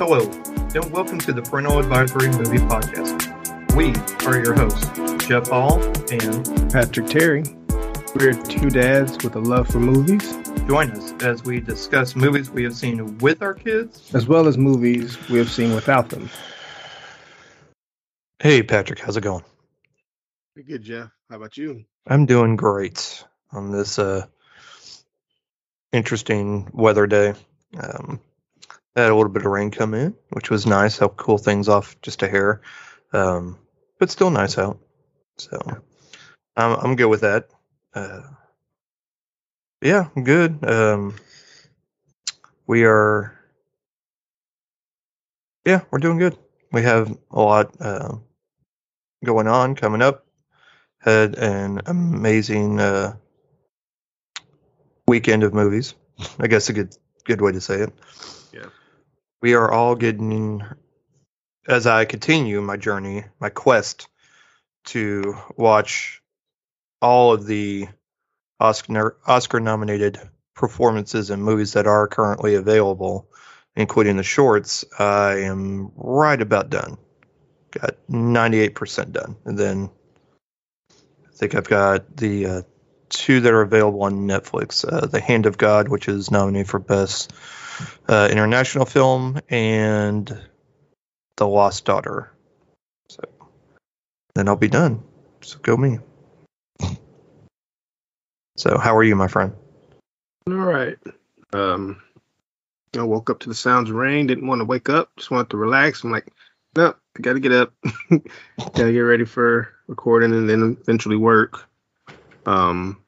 [0.00, 0.22] Hello,
[0.74, 3.76] and welcome to the Parental Advisory Movie Podcast.
[3.76, 3.92] We
[4.26, 5.78] are your hosts, Jeff Hall
[6.10, 7.44] and Patrick Terry.
[8.14, 12.64] We're two dads with a love for movies, join us as we discuss movies we
[12.64, 14.10] have seen with our kids.
[14.14, 16.30] as well as movies we have seen without them.
[18.38, 19.44] Hey, Patrick, how's it going?
[20.54, 21.10] Pretty good, Jeff.
[21.28, 21.84] How about you?
[22.06, 23.22] I'm doing great
[23.52, 24.24] on this uh,
[25.92, 27.34] interesting weather day.
[27.78, 28.29] Um, I
[28.96, 30.98] had a little bit of rain come in, which was nice.
[30.98, 32.60] Helped cool things off just a hair,
[33.12, 33.58] um,
[33.98, 34.78] but still nice out.
[35.38, 35.58] So
[36.56, 37.48] I'm I'm good with that.
[37.94, 38.22] Uh,
[39.82, 40.64] yeah, I'm good.
[40.68, 41.14] Um,
[42.66, 43.36] we are.
[45.64, 46.36] Yeah, we're doing good.
[46.72, 48.16] We have a lot uh,
[49.24, 50.26] going on coming up.
[50.98, 53.16] Had an amazing uh,
[55.06, 55.94] weekend of movies.
[56.38, 57.92] I guess a good good way to say it.
[58.52, 58.66] Yeah.
[59.42, 60.62] We are all getting
[61.66, 64.08] as I continue my journey, my quest
[64.86, 66.22] to watch
[67.00, 67.88] all of the
[68.58, 70.18] Oscar Oscar nominated
[70.54, 73.28] performances and movies that are currently available,
[73.76, 74.84] including the shorts.
[74.98, 76.98] I am right about done.
[77.70, 79.36] Got 98% done.
[79.44, 79.90] And then
[80.90, 82.62] I think I've got the uh,
[83.08, 86.78] two that are available on Netflix uh, The Hand of God, which is nominated for
[86.78, 87.32] Best
[88.08, 90.40] uh, International Film, and
[91.36, 92.32] The Lost Daughter.
[93.08, 93.22] So
[94.34, 95.02] then I'll be done.
[95.42, 95.98] So go me.
[98.56, 99.54] So, how are you, my friend?
[100.46, 100.98] All right.
[101.54, 102.02] Um,
[102.94, 104.26] I woke up to the sounds of rain.
[104.26, 105.10] Didn't want to wake up.
[105.16, 106.04] Just wanted to relax.
[106.04, 106.30] I'm like,
[106.76, 107.72] no, I got to get up.
[108.10, 111.68] got to get ready for recording and then eventually work.
[112.44, 113.02] Um,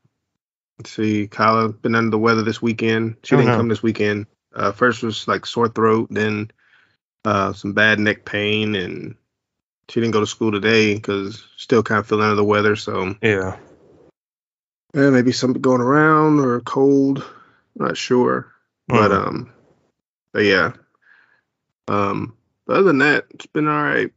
[0.78, 1.26] let's see.
[1.26, 3.16] Kyla been under the weather this weekend.
[3.22, 4.26] She Oh, didn't come this weekend.
[4.54, 6.50] Uh, first was like sore throat, then
[7.24, 9.14] uh, some bad neck pain, and
[9.88, 12.76] she didn't go to school today because still kind of feeling under the weather.
[12.76, 13.56] So Yeah.
[14.94, 17.24] yeah, maybe something going around or cold.
[17.76, 18.52] Not sure.
[18.88, 19.26] But Mhm.
[19.26, 19.52] um
[20.32, 20.72] but yeah.
[21.88, 24.12] Um but other than that, it's been all right.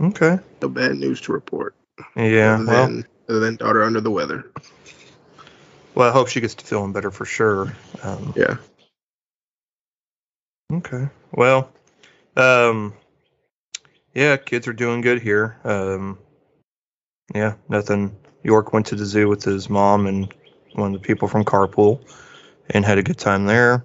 [0.00, 0.38] Okay.
[0.62, 1.74] No bad news to report.
[2.16, 2.54] Yeah.
[2.54, 4.50] Other Well, than other than daughter under the weather.
[5.94, 7.74] Well, I hope she gets to feeling better for sure.
[8.02, 8.56] Um, Yeah.
[10.72, 11.08] Okay.
[11.32, 11.72] Well,
[12.36, 12.94] um,
[14.14, 15.58] yeah, kids are doing good here.
[15.64, 16.18] Um,
[17.34, 18.16] yeah, nothing.
[18.42, 20.32] York went to the zoo with his mom and
[20.74, 22.00] one of the people from Carpool
[22.70, 23.84] and had a good time there.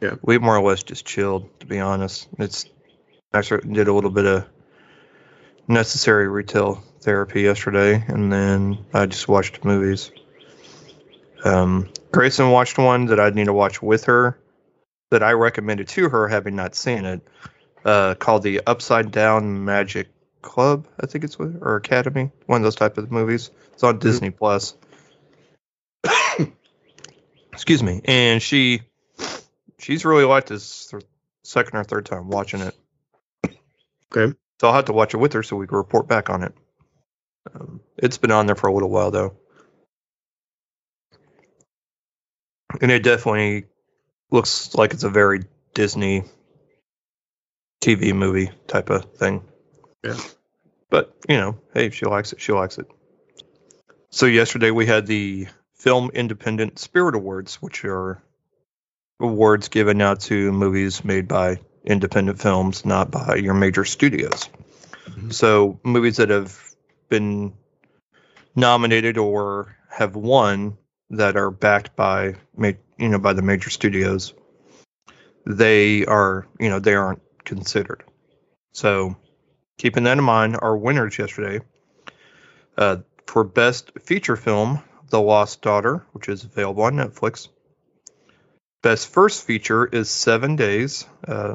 [0.00, 0.14] Yeah.
[0.22, 2.28] We more or less just chilled, to be honest.
[2.38, 2.66] It's
[3.32, 4.46] actually did a little bit of
[5.68, 10.10] necessary retail therapy yesterday, and then I just watched movies.
[11.44, 14.38] Um, Grayson watched one that I'd need to watch with her
[15.10, 17.20] that I recommended to her, having not seen it,
[17.84, 20.08] uh, called the Upside Down Magic
[20.42, 23.50] Club, I think it's or Academy, one of those type of movies.
[23.74, 24.76] It's on Disney Plus.
[27.52, 28.82] Excuse me, and she,
[29.78, 31.04] she's really liked this th-
[31.42, 32.76] second or third time watching it.
[34.14, 34.34] Okay.
[34.60, 36.54] So I'll have to watch it with her so we can report back on it.
[37.54, 39.36] Um, it's been on there for a little while though,
[42.80, 43.66] and it definitely
[44.30, 46.24] looks like it's a very Disney
[47.80, 49.42] TV movie type of thing.
[50.02, 50.16] Yeah.
[50.90, 52.86] But, you know, hey, if she likes it, she likes it.
[54.10, 58.22] So yesterday we had the Film Independent Spirit Awards, which are
[59.20, 64.48] awards given out to movies made by independent films, not by your major studios.
[65.06, 65.32] Mhm.
[65.32, 66.58] So movies that have
[67.08, 67.54] been
[68.56, 70.78] nominated or have won
[71.10, 74.34] that are backed by you know by the major studios
[75.46, 78.04] they are you know they aren't considered.
[78.72, 79.16] So
[79.78, 81.60] keeping that in mind our winners yesterday
[82.76, 87.48] uh, for best feature film the lost daughter which is available on netflix.
[88.82, 91.54] Best first feature is seven days uh,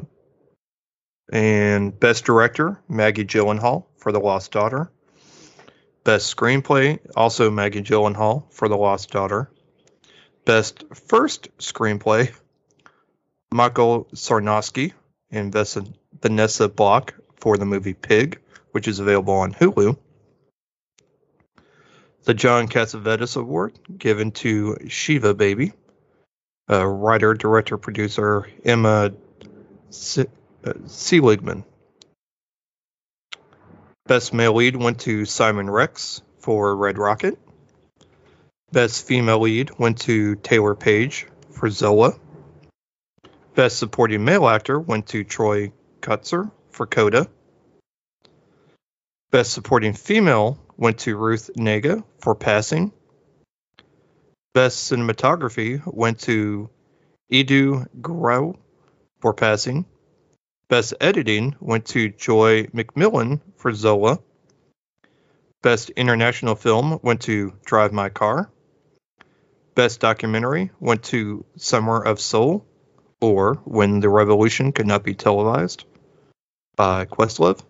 [1.32, 4.90] and best director maggie gyllenhaal for the lost daughter
[6.04, 9.50] Best Screenplay, also Maggie Gyllenhaal for The Lost Daughter.
[10.44, 12.32] Best First Screenplay,
[13.52, 14.92] Michael Sarnoski
[15.30, 15.54] and
[16.20, 18.40] Vanessa Block for the movie Pig,
[18.72, 19.96] which is available on Hulu.
[22.24, 25.72] The John Cassavetes Award, given to Shiva Baby.
[26.70, 30.24] Uh, writer, director, producer Emma uh,
[30.86, 31.64] Seligman.
[34.10, 37.38] Best male lead went to Simon Rex for Red Rocket.
[38.72, 42.18] Best female lead went to Taylour Paige for Zola.
[43.54, 45.70] Best Supporting Male Actor went to Troy
[46.00, 47.28] Kotsur for Coda.
[49.30, 52.90] Best Supporting Female went to Ruth Negga for Passing.
[54.54, 56.68] Best Cinematography went to
[57.32, 58.56] Edu Grau
[59.20, 59.86] for Passing.
[60.70, 64.20] Best Editing went to Joi McMillon for Zola.
[65.62, 68.48] Best International Film went to Drive My Car.
[69.74, 72.64] Best Documentary went to Summer of Soul,
[73.20, 75.86] or When the Revolution Could Not Be Televised
[76.76, 77.60] by Questlove.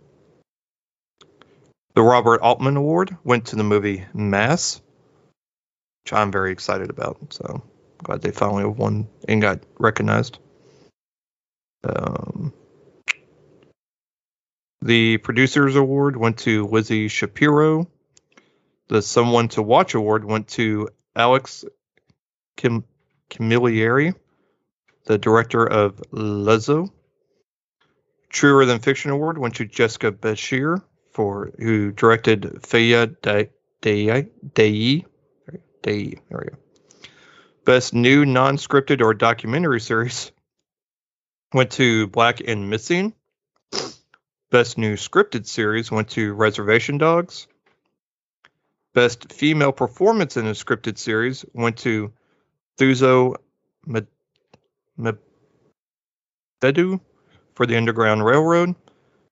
[1.95, 4.83] The Robert Altman Award went to the movie Mass,
[6.05, 7.33] which I'm very excited about.
[7.33, 7.63] So
[8.03, 10.39] glad they finally won and got recognized.
[11.83, 12.53] Um,
[14.83, 17.89] the Producers Award went to Lizzie Shapiro.
[18.89, 21.65] The Someone to Watch Award went to Alex
[22.57, 22.85] Kim
[23.29, 24.15] Camilleri,
[25.05, 26.91] the director of Luzzu.
[28.29, 30.83] Truer Than Fiction Award went to Jessica Beshir
[31.13, 33.51] for who directed Faya Dei
[33.81, 35.05] Dei Dei.
[35.83, 36.57] There we go.
[37.65, 40.33] Best new non-scripted or documentary series
[41.53, 43.15] went to Black and Missing.
[44.51, 47.47] Best new scripted series went to Reservation Dogs.
[48.95, 52.13] Best female performance in a scripted series went to
[52.77, 53.37] Thuso
[54.99, 55.21] Mbedu
[57.55, 58.75] for the Underground Railroad.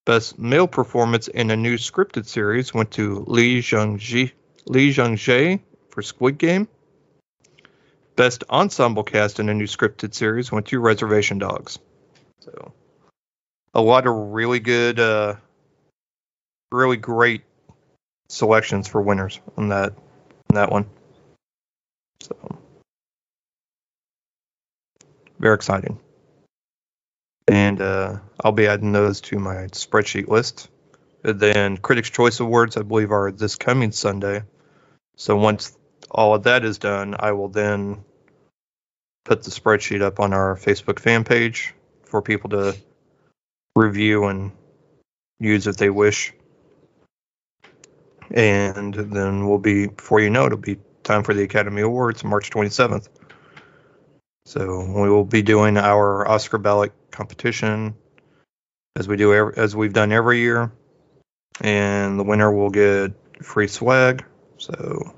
[0.04, 5.60] Best male performance in a new scripted series went to Lee Jung-jae,
[5.90, 6.68] for Squid Game.
[8.14, 11.80] Best ensemble cast in a new scripted series went to Reservation Dogs.
[12.38, 12.72] So,
[13.74, 15.36] a lot of really good, uh,
[16.70, 17.42] really great
[18.28, 19.92] selections for winners on that
[20.50, 20.86] on that one.
[22.20, 22.58] So,
[25.38, 25.98] very exciting.
[27.46, 30.68] And uh, I'll be adding those to my spreadsheet list.
[31.24, 34.42] And then Critics' Choice Awards, I believe, are this coming Sunday.
[35.16, 35.76] So once
[36.10, 38.04] all of that is done, I will then
[39.24, 41.74] put the spreadsheet up on our Facebook fan page
[42.04, 42.76] for people to
[43.78, 44.52] review and
[45.38, 46.32] use if they wish.
[48.30, 52.50] And then we'll be, before you know, it'll be time for the Academy Awards, March
[52.50, 53.08] 27th.
[54.44, 57.94] So we will be doing our Oscar ballot competition
[58.96, 60.72] as we do every, as we've done every year,
[61.60, 64.24] and the winner will get free swag.
[64.56, 65.14] So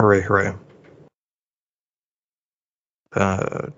[0.00, 0.54] hooray, hooray!
[3.12, 3.68] Uh,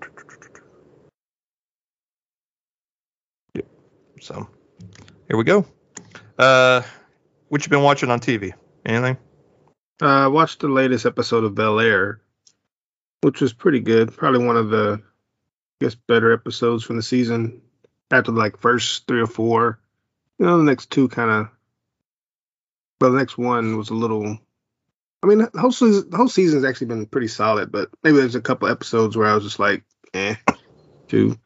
[4.21, 4.47] So
[5.27, 5.65] here we go.
[6.37, 6.81] Uh,
[7.49, 8.53] what you been watching on TV?
[8.85, 9.17] Anything?
[10.01, 12.21] Uh, I watched the latest episode of Bel Air,
[13.21, 14.15] which was pretty good.
[14.15, 17.61] Probably one of the, I guess, better episodes from the season.
[18.11, 19.79] After like first three or four,
[20.37, 21.49] you know, the next two kind of,
[22.99, 24.37] but the next one was a little.
[25.23, 28.35] I mean, the whole season, the whole season's actually been pretty solid, but maybe there's
[28.35, 29.83] a couple episodes where I was just like,
[30.13, 30.35] eh,
[31.07, 31.39] too.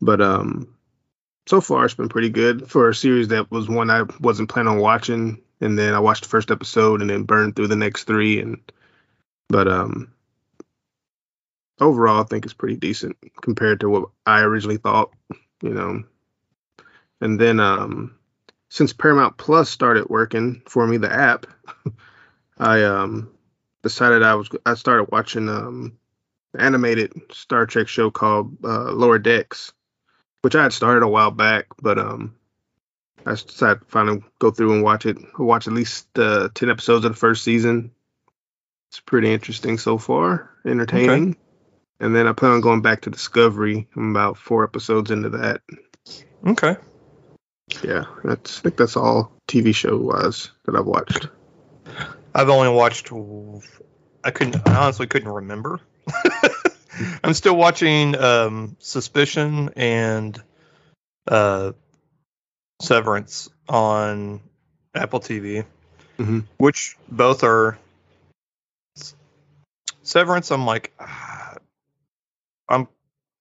[0.00, 0.74] But um,
[1.46, 4.72] so far it's been pretty good for a series that was one I wasn't planning
[4.72, 8.04] on watching, and then I watched the first episode and then burned through the next
[8.04, 8.60] three, and
[9.48, 10.12] but um,
[11.80, 15.12] overall I think it's pretty decent compared to what I originally thought,
[15.62, 16.04] you know.
[17.20, 18.16] And then um,
[18.68, 21.46] since Paramount Plus started working for me, the app,
[22.58, 23.30] I um
[23.82, 25.98] decided I was I started watching um
[26.56, 29.72] animated Star Trek show called uh, Lower Decks
[30.42, 32.34] which I had started a while back, but um,
[33.24, 35.16] I decided to finally go through and watch it.
[35.16, 37.92] I watched at least uh, ten episodes of the first season.
[38.90, 41.30] It's pretty interesting so far, entertaining.
[41.30, 41.38] Okay.
[42.00, 43.88] And then I plan on going back to Discovery.
[43.96, 45.62] I'm about four episodes into that.
[46.46, 46.76] Okay.
[47.82, 51.28] Yeah, that's I think that's all TV show wise that I've watched.
[52.34, 53.12] I've only watched.
[54.24, 54.68] I couldn't.
[54.68, 55.80] I honestly couldn't remember.
[57.24, 60.40] I'm still watching um, Suspicion and
[61.26, 61.72] uh,
[62.80, 64.40] Severance on
[64.94, 65.64] Apple TV,
[66.18, 66.40] mm-hmm.
[66.58, 67.78] which both are
[70.02, 70.50] Severance.
[70.50, 71.54] I'm like, ah,
[72.68, 72.88] I'm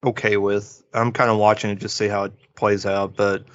[0.06, 0.84] okay with.
[0.94, 3.46] I'm kind of watching it just see how it plays out, but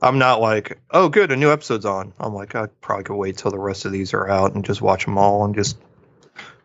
[0.00, 2.12] I'm not like, oh, good, a new episode's on.
[2.18, 4.82] I'm like, I probably could wait till the rest of these are out and just
[4.82, 5.78] watch them all and just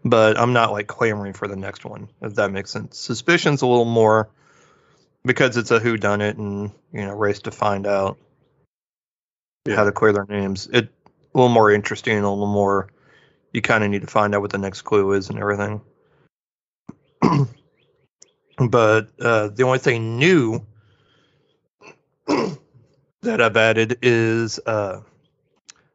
[0.04, 2.98] but I'm not like clamoring for the next one, if that makes sense.
[2.98, 4.30] Suspicion's a little more
[5.26, 8.18] because it's a who done it and you know race to find out
[9.66, 9.76] yeah.
[9.76, 10.68] how to clear their names.
[10.72, 10.90] It
[11.34, 12.90] a little more interesting, a little more.
[13.54, 15.82] You kind of need to find out what the next clue is and everything.
[18.60, 20.66] But uh, the only thing new
[22.28, 25.00] that I've added is uh,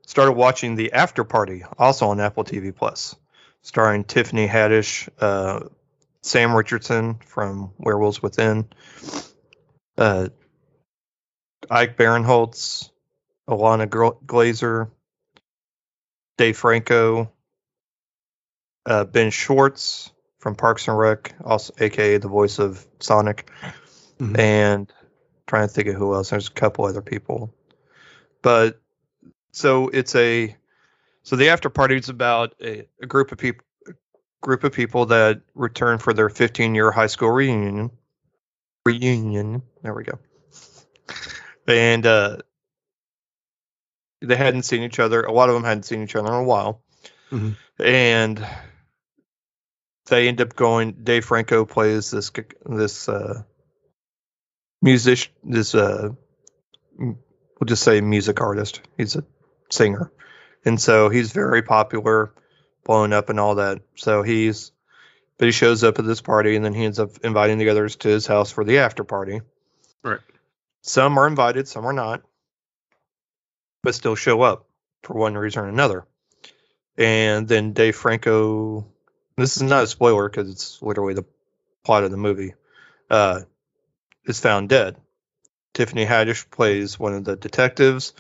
[0.07, 3.17] started watching the After Party, also on Apple TV Plus,
[3.65, 5.61] starring Tiffany Haddish, uh,
[6.23, 8.69] Sam Richardson from Werewolves Within,
[9.97, 10.29] uh,
[11.71, 12.91] Ike Barinholtz,
[13.49, 14.91] Ilana Glazer,
[16.37, 17.33] Dave Franco,
[18.85, 23.51] uh, Ben Schwartz from Parks and Rec, also aka the voice of Sonic,
[24.19, 24.39] Mhm.
[24.39, 24.93] and
[25.47, 26.31] trying to think of who else.
[26.31, 27.55] There's a couple other people,
[28.43, 28.79] but
[29.53, 30.55] so it's a
[31.25, 33.65] so the after party is about a, a group of people
[34.43, 37.91] group of people that return for their 15 year high school reunion.
[38.85, 39.63] Reunion.
[39.83, 40.19] There we go.
[41.67, 42.37] And uh
[44.21, 46.45] they hadn't seen each other a lot of them hadn't seen each other in a
[46.45, 46.83] while.
[47.31, 47.57] Mhm.
[47.79, 48.47] and
[50.07, 52.31] they end up going dave franco plays this
[52.67, 53.43] this uh
[54.83, 56.11] musician this uh
[56.99, 57.17] we'll
[57.65, 58.83] just say music artist.
[58.99, 59.25] He's a
[59.71, 60.13] singer
[60.65, 62.33] and so he's very popular
[62.85, 63.81] blown up and all that.
[63.97, 64.73] So he's
[65.37, 67.97] but he shows up at this party and then he ends up inviting the others
[67.97, 69.41] to his house for the after party.
[70.03, 70.21] Right.
[70.83, 72.23] some are invited some are not
[73.83, 74.67] but still show up
[75.03, 76.07] for one reason or another.
[76.97, 78.87] And then dave franco
[79.37, 81.25] this is not a spoiler because it's literally the
[81.85, 82.55] plot of the movie
[83.11, 83.41] uh
[84.27, 84.97] is found dead.
[85.73, 88.13] Tiffany haddish plays one of the detectives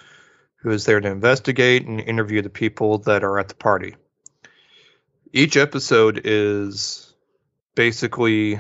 [0.65, 3.95] who is there to investigate and interview the people that are at the party
[5.33, 7.13] each episode is
[7.75, 8.59] basically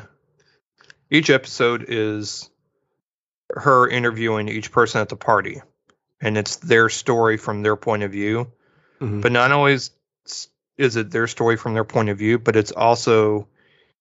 [1.11, 2.51] each episode is
[3.51, 5.61] her interviewing each person at the party
[6.21, 8.51] and it's their story from their point of view
[9.01, 9.23] Mhm.
[9.23, 9.91] but not always
[10.77, 13.49] is it their story from their point of view but it's also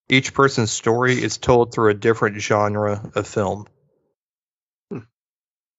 [0.08, 3.66] each person's story is told through a different genre of film.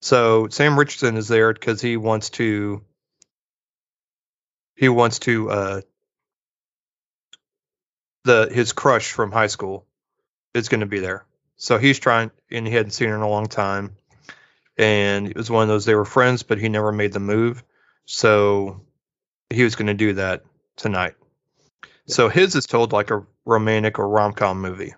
[0.06, 2.82] So sam richardson is there because he wants to
[4.76, 5.82] he wants to uh
[8.26, 9.86] the his crush from high school
[10.54, 11.26] is going to be there.
[11.56, 13.96] So he's trying and he hadn't seen her in a long time.
[14.78, 17.64] And it was one of those they were friends but he never made the move.
[18.06, 18.82] So
[19.50, 20.44] he was going to do that
[20.76, 21.14] tonight.
[22.08, 24.94] So his is told like a romantic or rom-com movie.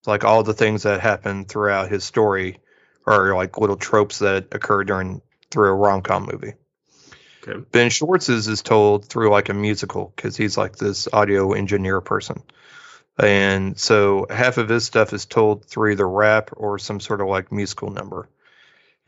[0.00, 2.58] It's like all the things that happen throughout his story
[3.06, 6.54] are like little tropes that occur during through a rom-com movie
[7.46, 7.60] Okay.
[7.72, 12.42] Ben Schwartz's is told through like a musical because he's like this audio engineer person.
[13.18, 17.26] And so half of his stuff is told through the rap or some sort of
[17.26, 18.28] like musical number.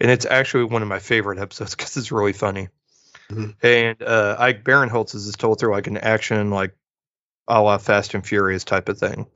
[0.01, 2.69] And it's actually one of my favorite episodes because it's really funny.
[3.31, 3.55] Mhm.
[3.63, 6.75] And uh, Ike Barinholtz's is told through like an action, like
[7.47, 9.27] a la Fast and Furious type of thing.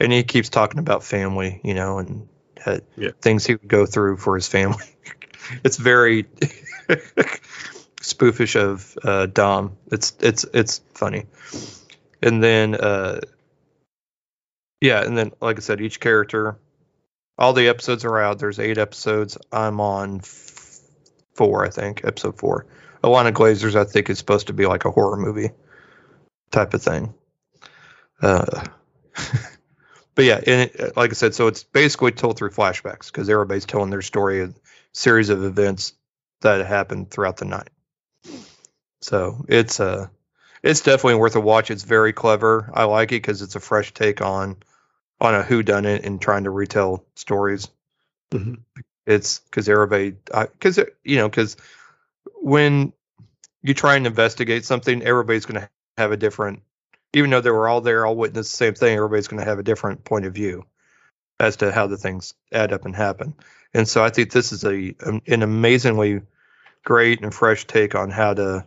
[0.00, 2.28] And he keeps talking about family, you know, and
[2.66, 3.10] uh, Yeah.
[3.20, 4.84] things he would go through for his family.
[5.64, 6.24] it's very
[8.00, 9.76] spoofish of uh, Dom.
[9.90, 11.26] It's it's it's funny.
[12.22, 13.20] And then uh
[14.80, 16.56] yeah, and then like I said, each character
[17.38, 18.38] all the episodes are out.
[18.38, 19.38] There's eight episodes.
[19.50, 20.80] I'm on f-
[21.34, 22.66] four, I think, episode four.
[23.02, 25.50] Ilana Glazer's, I think, is supposed to be like a horror movie
[26.50, 27.14] type of thing.
[28.20, 28.64] Uh,
[30.14, 33.66] but yeah, and it, like I said, so it's basically told through flashbacks because everybody's
[33.66, 34.54] telling their story, a
[34.92, 35.94] series of events
[36.42, 37.70] that happened throughout the night.
[39.00, 40.08] So it's uh
[40.62, 41.70] it's definitely worth a watch.
[41.70, 42.70] It's very clever.
[42.72, 44.56] I like it because it's a fresh take on
[45.20, 47.68] on a who done it and trying to retell stories.
[48.32, 48.60] Mhm.
[49.06, 51.56] It's because everybody because you know because
[52.36, 52.92] when
[53.62, 56.62] you try and investigate something, everybody's going to have a different.
[57.14, 59.58] Even though they were all there, all witness the same thing, everybody's going to have
[59.58, 60.64] a different point of view
[61.38, 63.34] as to how the things add up and happen.
[63.74, 66.22] And so I think this is a an amazingly
[66.84, 68.64] great and fresh take on how to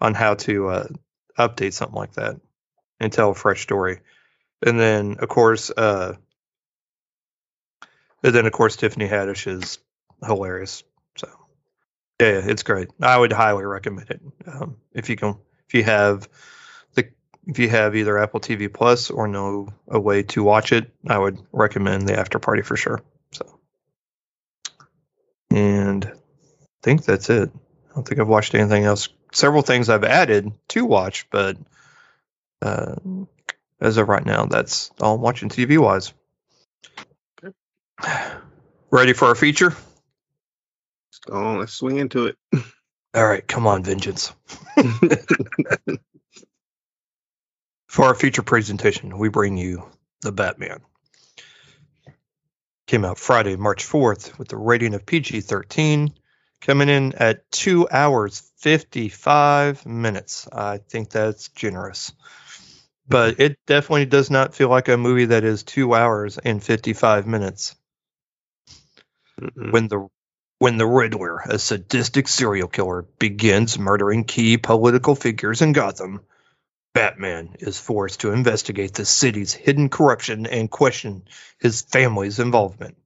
[0.00, 0.88] on how to uh,
[1.38, 2.40] update something like that
[2.98, 4.00] and tell a fresh story.
[4.64, 6.14] And then of course, uh,
[8.22, 9.78] and then of course Tiffany Haddish is
[10.24, 10.82] hilarious.
[11.16, 11.28] So
[12.20, 12.88] yeah, it's great.
[13.00, 15.36] I would highly recommend it um, if you can
[15.68, 16.28] if you have
[17.46, 20.90] if you have either Apple TV Plus or know a way to watch it.
[21.06, 23.02] I would recommend the After Party for sure.
[23.32, 23.58] So
[25.50, 26.12] and I
[26.82, 27.50] think that's it.
[27.90, 29.08] I don't think I've watched anything else.
[29.32, 31.56] Several things I've added to watch, but
[32.60, 32.94] uh,
[33.80, 36.12] as of right now, that's all I'm watching TV wise.
[37.42, 37.54] Okay.
[38.90, 39.70] Ready for our feature?
[39.70, 41.58] Let's go on.
[41.58, 42.36] Let's swing into it.
[43.14, 44.32] All right, come on, Vengeance.
[47.92, 49.86] For our future presentation, we bring you
[50.22, 50.80] the Batman.
[52.86, 56.14] Came out Friday, March 4th, with a rating of PG 13,
[56.62, 60.48] coming in at 2 hours 55 minutes.
[60.50, 62.14] I think that's generous.
[63.06, 67.26] But it definitely does not feel like a movie that is 2 hours and 55
[67.26, 67.76] minutes.
[69.38, 69.70] Mm-mm.
[69.70, 70.08] When the
[70.58, 76.22] when the Riddler, a sadistic serial killer, begins murdering key political figures in Gotham,
[76.94, 81.22] Batman is forced to investigate the city's hidden corruption and question
[81.58, 82.96] his family's involvement.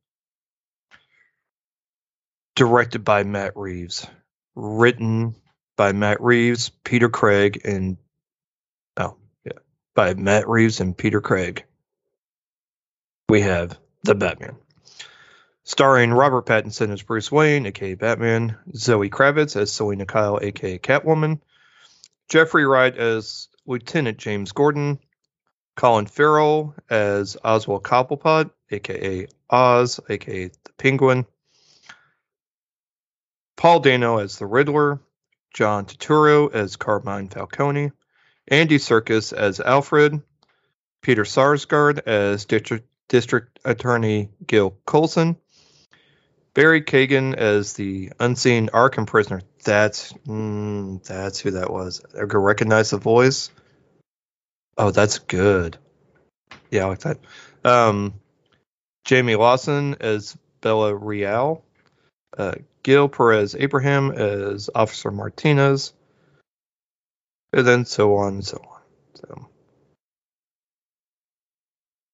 [2.57, 4.07] Directed by Matt Reeves,
[4.55, 5.35] written
[5.77, 7.99] by Matt Reeves, Peter Craig, and
[8.97, 9.59] oh yeah,
[9.95, 11.65] by Matt Reeves and Peter Craig.
[13.29, 14.57] We have the Batman
[15.67, 21.41] starring Robert Pattinson as Bruce Wayne, aka Batman, Zoe Kravitz as Selina Kyle, aka Catwoman,
[22.29, 24.99] Jeffrey Wright as Lieutenant James Gordon,
[25.77, 31.27] Colin Farrell as Oswald Cobblepot, aka Oz, aka the Penguin,
[33.57, 35.01] Paul Dano as the Riddler,
[35.53, 37.93] John Turturro as Carmine Falcone,
[38.49, 40.23] Andy Serkis as Alfred,
[41.03, 45.37] Peter Sarsgaard as District, District Attorney Gil Colson,
[46.55, 49.43] Barry Keoghan as the unseen Arkham prisoner.
[49.67, 52.01] That's mm, that's who that was.
[52.15, 53.51] I could recognize the voice.
[54.79, 55.77] Oh, that's good.
[56.71, 57.19] Yeah, I like that.
[57.65, 58.15] Um,
[59.05, 61.65] Jayme Lawson as Bella Real.
[62.39, 62.55] Uh,
[62.85, 65.93] Gil Perez Abraham as Officer Martinez.
[67.53, 68.81] And then so on and so on.
[69.15, 69.49] So,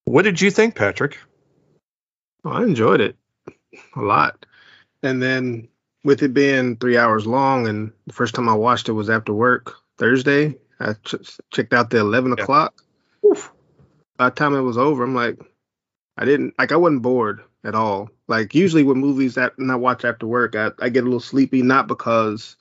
[0.06, 1.18] what did you think, Patrick?
[2.47, 3.16] Oh, I enjoyed it
[3.94, 4.47] a lot.
[5.02, 5.68] And then
[6.04, 9.32] with it being three hours long, and the first time I watched it was after
[9.32, 10.56] work Thursday.
[10.80, 12.42] I ch- checked out the eleven Yeah.
[12.42, 12.82] o'clock.
[13.25, 13.52] Oof.
[14.16, 15.38] By the time it was over, I'm like,
[16.18, 16.73] I didn't like.
[16.73, 18.11] I wasn't bored at all.
[18.28, 21.62] Like usually with movies that I watch after work, I, I get a little sleepy,
[21.62, 22.56] not because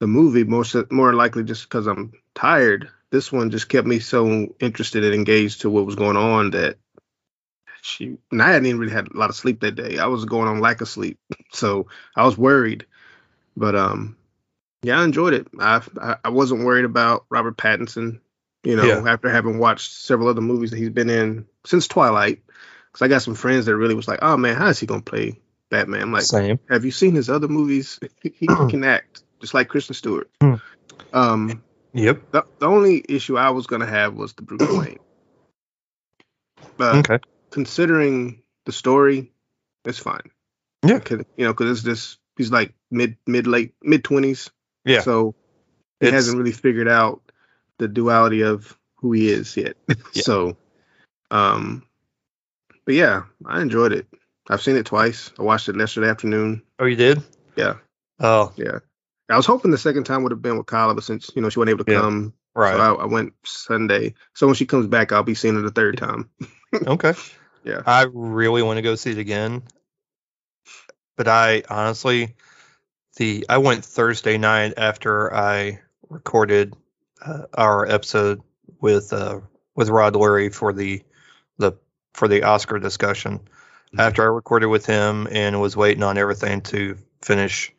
[0.00, 2.90] the movie, more so- more likely just because I'm tired.
[3.10, 6.76] This one just kept me so interested and engaged to what was going on that
[7.82, 9.98] she and I hadn't even really had a lot of sleep that day.
[9.98, 11.18] I was going on lack of sleep,
[11.52, 12.86] so I was worried.
[13.56, 14.16] But um,
[14.82, 15.48] yeah, I enjoyed it.
[15.58, 18.20] I I, I wasn't worried about Robert Pattinson.
[18.62, 19.12] You know, Yeah.
[19.12, 22.42] after having watched several other movies that he's been in since Twilight,
[22.86, 25.02] because I got some friends that really was like, "Oh man, how is he gonna
[25.02, 26.60] play Batman?" I'm like, Same.
[26.70, 27.98] have you seen his other movies?
[28.22, 30.30] he, can act just like Kristen Stewart.
[30.40, 30.54] Hmm.
[31.12, 31.64] Um,
[31.94, 32.30] Yep.
[32.30, 34.98] the, the only issue I was gonna have was the Bruce Wayne.
[36.78, 37.18] But Okay.
[37.52, 39.30] Considering the story,
[39.84, 40.30] it's fine.
[40.84, 40.98] Yeah.
[40.98, 44.50] Could- you know, because it's just he's like mid mid late mid twenties.
[44.84, 45.02] Yeah.
[45.02, 45.34] So
[46.00, 47.22] he It's- hasn't really figured out
[47.78, 49.76] the duality of who he is yet.
[50.14, 50.22] Yeah.
[50.22, 50.56] so,
[51.30, 51.84] um,
[52.84, 54.06] but yeah, I enjoyed it.
[54.50, 55.30] I've seen it twice.
[55.38, 56.62] I watched it yesterday afternoon.
[56.80, 57.22] Oh, you did?
[57.56, 57.74] Yeah.
[58.18, 58.80] Oh, Yeah.
[59.30, 61.48] I was hoping the second time would have been with Kyla, but since you know
[61.48, 62.00] she wasn't able to Yeah.
[62.00, 62.74] come, right.
[62.76, 64.14] so I, I went Sunday.
[64.34, 66.28] So when she comes back, I'll be seeing her the third time.
[66.86, 67.14] okay.
[67.64, 67.82] Yeah.
[67.86, 69.62] I really want to go see it again.
[71.16, 72.34] But I honestly,
[73.16, 76.74] the I went Thursday night after I recorded
[77.24, 78.42] uh, our episode
[78.80, 79.40] with uh,
[79.74, 81.02] with Rod Lurie for the
[81.58, 81.72] the
[82.14, 83.40] for the Oscar discussion.
[83.94, 84.00] Mhm.
[84.00, 87.72] After I recorded with him and was waiting on everything to finish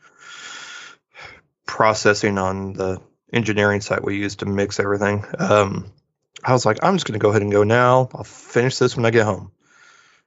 [1.65, 5.25] processing on the engineering site we used to mix everything.
[5.39, 5.91] Um,
[6.43, 8.09] I was like, I'm just going to go ahead and go now.
[8.13, 9.51] I'll finish this when I get home.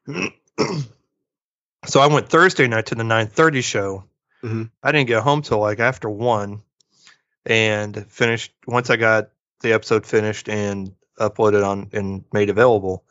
[1.86, 4.04] so I went Thursday night to the 9:30 show.
[4.42, 4.70] Mhm.
[4.82, 6.62] I didn't get home till like after one,
[7.44, 13.04] and finished once I got the episode finished and uploaded on and made available.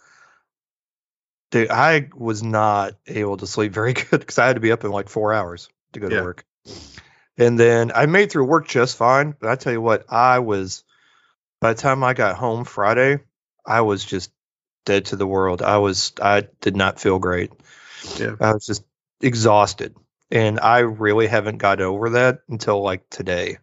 [1.51, 4.83] Dude, I was not able to sleep very good because I had to be up
[4.83, 6.45] in like four hours to go to work.
[7.37, 9.35] And then I made through work just fine.
[9.37, 10.83] But I tell you what, I was
[11.59, 13.19] by the time I got home Friday,
[13.65, 14.31] I was just
[14.85, 15.61] dead to the world.
[15.61, 17.51] I was I did not feel great.
[18.17, 18.35] Yeah.
[18.39, 18.83] I was just
[19.21, 19.95] exhausted.
[20.31, 23.57] And I really haven't got over that until like today.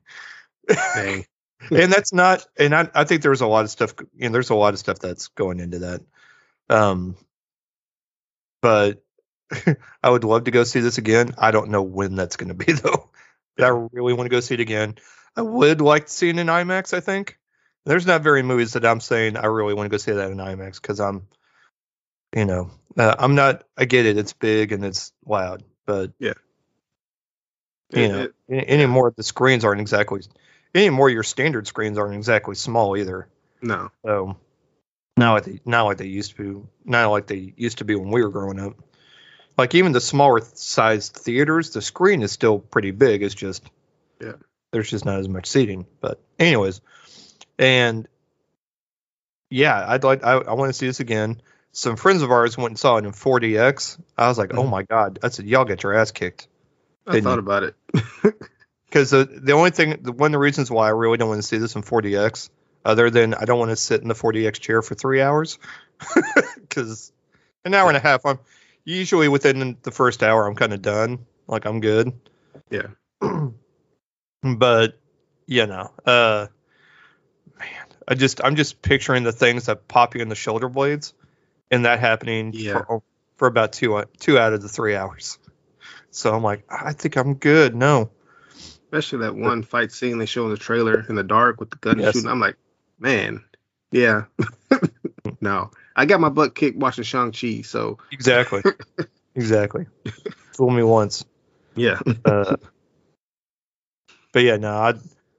[1.70, 4.50] And that's not and I, I think there's a lot of stuff you know there's
[4.50, 6.00] a lot of stuff that's going into that
[6.68, 7.16] um
[8.60, 9.04] but
[10.02, 12.54] i would love to go see this again i don't know when that's going to
[12.54, 13.10] be though
[13.56, 14.96] but i really want to go see it again
[15.36, 17.38] i would like to see it in imax i think
[17.84, 20.38] there's not very movies that i'm saying i really want to go see that in
[20.38, 21.26] imax because i'm
[22.34, 26.32] you know uh, i'm not i get it it's big and it's loud but yeah,
[27.92, 30.22] you It- know it- any anymore the screens aren't exactly
[30.74, 33.28] anymore your standard screens aren't exactly small either
[33.60, 33.90] no.
[34.04, 34.36] so
[35.16, 38.10] not like they not like they used to not like they used to be when
[38.10, 38.74] we were growing up
[39.58, 43.22] like even the smaller sized theaters, the screen is still pretty big.
[43.22, 43.62] It's just
[44.18, 44.32] Yeah.
[44.72, 45.84] there's just not as much seating.
[46.00, 46.80] But anyways,
[47.62, 48.08] and
[49.50, 51.40] yeah, I'd like I, I want to see this again.
[51.72, 53.98] Some friends of ours went and saw it in 4DX.
[54.18, 54.70] I was like, oh Mhm.
[54.70, 55.18] my god!
[55.22, 56.48] I said, y'all get your ass kicked.
[57.06, 57.74] I thought about it.
[58.86, 61.40] Because the the only thing, the, one of the reasons why I really don't want
[61.40, 62.50] to see this in 4DX,
[62.84, 65.58] other than I don't want to sit in the 4DX chair for three hours,
[66.60, 67.10] because
[67.64, 68.38] an hour and a half, I'm
[68.84, 71.24] usually within the first hour, I'm kind of done.
[71.46, 72.12] Like I'm good.
[72.68, 72.88] Yeah.
[74.42, 74.98] but
[75.46, 76.48] you know, uh,
[78.12, 81.14] I just I'm just picturing the things that pop you in the shoulder blades,
[81.70, 82.82] and that happening Yeah.
[82.86, 83.02] for,
[83.36, 85.38] for about two two out of the three hours.
[86.10, 87.74] So I'm like, I think I'm good.
[87.74, 88.10] No.
[88.84, 91.76] Especially that one fight scene they show in the trailer in the dark with the
[91.76, 92.12] gun Yes.
[92.12, 92.28] shooting.
[92.28, 92.56] I'm like,
[92.98, 93.42] man,
[93.92, 94.24] yeah.
[95.40, 95.70] no.
[95.96, 98.60] I got my butt kicked watching Shang-Chi, so Exactly.
[99.34, 99.86] exactly.
[100.52, 101.24] Fool me once.
[101.76, 101.98] yeah.
[102.26, 102.56] Uh,
[104.34, 104.94] but yeah, no, I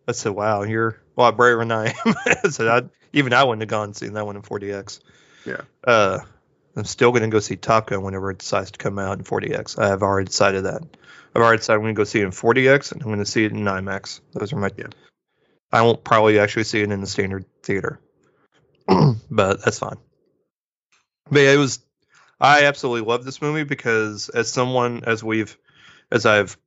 [0.07, 2.51] I said, wow, you're a lot braver than I am.
[2.51, 4.99] Said, I, even I wouldn't have gone and seen that one in 4DX.
[5.45, 5.61] Yeah.
[5.83, 6.19] Uh,
[6.75, 9.23] I'm still going to go see Top Gun whenever it decides to come out in
[9.23, 9.77] 4DX.
[9.77, 10.81] I have already decided that.
[11.35, 13.25] I've already decided I'm going to go see it in 4DX and I'm going to
[13.25, 14.21] see it in IMAX.
[14.33, 14.69] Those are my.
[14.77, 14.87] Yeah.
[15.71, 17.99] I won't probably actually see it in the standard theater,
[18.87, 19.97] but that's fine.
[21.31, 21.79] But yeah, it was.
[22.39, 25.57] I absolutely love this movie because, as someone, as we've,
[26.11, 26.57] as I've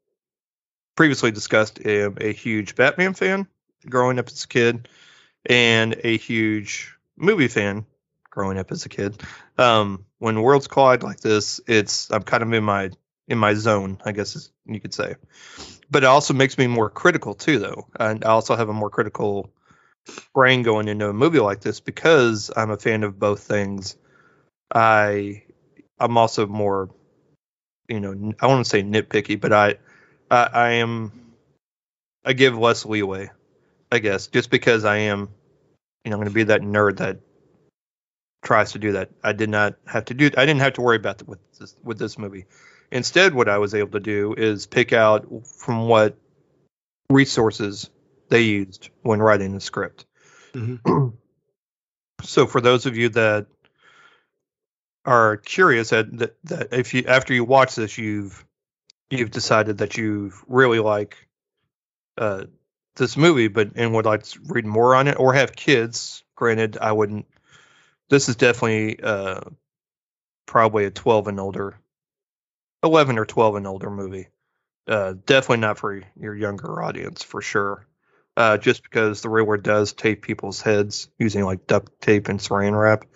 [0.97, 3.47] previously discussed, am a huge Batman fan
[3.89, 4.89] growing up as a kid,
[5.45, 7.87] and a huge movie fan
[8.31, 9.23] growing up as a kid.
[9.59, 12.91] Um, when worlds collide like this, it's I'm kind of in my
[13.29, 15.17] in my zone, I guess you could say.
[15.91, 18.91] But it also makes me more critical too, though, and I also have a more
[18.91, 19.51] critical
[20.35, 23.97] brain going into a movie like this because I'm a fan of both things.
[24.73, 25.43] I
[25.99, 26.91] I'm also more,
[27.89, 29.77] you know, I won't say nitpicky, but I,
[30.31, 31.33] I, I am,
[32.25, 33.31] I give less leeway,
[33.91, 35.29] I guess, just because I am,
[36.05, 37.19] you know, I'm going to be that nerd that
[38.43, 39.11] tries to do that.
[39.23, 40.27] I did not have to do.
[40.37, 42.47] I didn't have to worry about that with this with this movie.
[42.91, 46.17] Instead, what I was able to do is pick out from what
[47.11, 47.91] resources
[48.29, 50.05] they used when writing the script.
[50.53, 51.13] Mhm.
[52.23, 53.47] So for those of you that
[55.05, 58.45] are curious that, that that if you after you watch this you've
[59.11, 61.29] you've decided that you really like
[62.17, 62.45] uh
[62.97, 66.77] this movie but and would like to read more on it or have kids granted
[66.81, 67.27] I wouldn't
[68.09, 69.41] this is definitely uh
[70.47, 71.79] probably a 12 and older
[72.83, 74.29] 11 or 12 and older movie
[74.89, 77.87] uh definitely not for your younger audience for sure
[78.37, 82.79] uh, just because the world does tape people's heads using like duct tape and saran
[82.79, 83.07] wrap.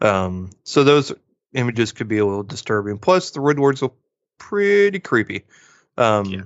[0.00, 1.12] Um, so those
[1.52, 2.98] images could be a little disturbing.
[2.98, 3.92] Plus, the Woodwards are
[4.38, 5.44] pretty creepy.
[5.96, 6.42] Um, Yeah.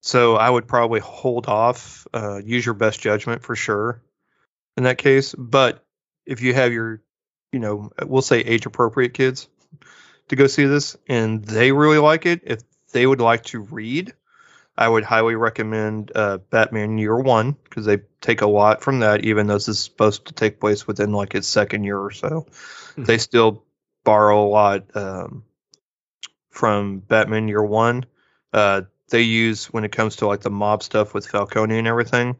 [0.00, 2.06] So I would probably hold off.
[2.12, 4.02] Uh, use your best judgment for sure
[4.76, 5.34] in that case.
[5.36, 5.84] But
[6.26, 7.02] if you have your,
[7.52, 9.48] you know, we'll say age appropriate kids
[10.28, 12.60] to go see this and they really like it, if
[12.92, 14.14] they would like to read,
[14.76, 19.24] I would highly recommend uh, Batman Year One because they take a lot from that,
[19.24, 22.46] even though this is supposed to take place within like its second year or so.
[22.96, 23.04] Mhm.
[23.04, 23.64] They still
[24.04, 25.44] borrow a lot um,
[26.48, 28.06] from Batman Year One.
[28.52, 32.36] Uh, they use when it comes to like the mob stuff with Falcone and everything.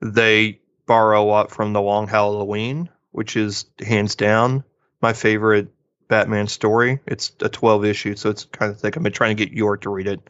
[0.00, 4.64] They borrow a lot from the Long Halloween, which is hands down
[5.00, 5.68] my favorite
[6.08, 7.00] Batman story.
[7.06, 8.96] It's a 12 issue, so it's kind of thick.
[8.96, 10.20] I've been trying to get York to read it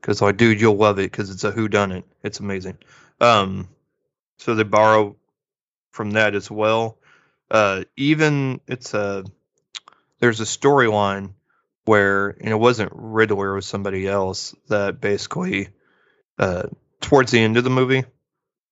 [0.00, 2.04] because like, dude, you'll love it because it's a who done it.
[2.22, 2.78] It's amazing.
[3.20, 3.68] Um,
[4.38, 5.16] so they borrow
[5.90, 6.98] from that as well.
[7.50, 9.24] Uh, even it's a
[10.20, 11.32] there's a storyline
[11.90, 15.68] where and it wasn't Riddler, it was somebody else that basically
[16.38, 16.64] uh,
[17.00, 18.04] towards the end of the movie,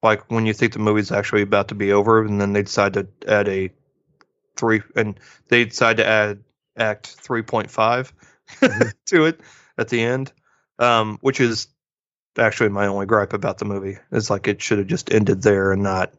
[0.03, 2.95] like when you think the movie's actually about to be over, and then they decide
[2.95, 3.71] to add a
[4.57, 6.45] three, and they decide to add
[6.77, 8.13] Act three point five
[8.61, 8.93] Mhm.
[9.07, 9.41] to it
[9.77, 10.33] at the end,
[10.79, 11.69] um, which is
[12.39, 13.99] actually my only gripe about the movie.
[14.13, 16.13] Is like it should have just ended there and not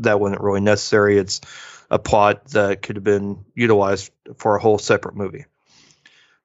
[0.00, 1.18] that wasn't really necessary.
[1.18, 1.40] It's
[1.90, 5.44] a plot that could have been utilized for a whole separate movie.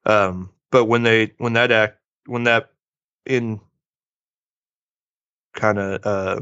[0.05, 2.71] Um, but when they when that act when that
[3.25, 3.59] in
[5.53, 6.41] kind of uh,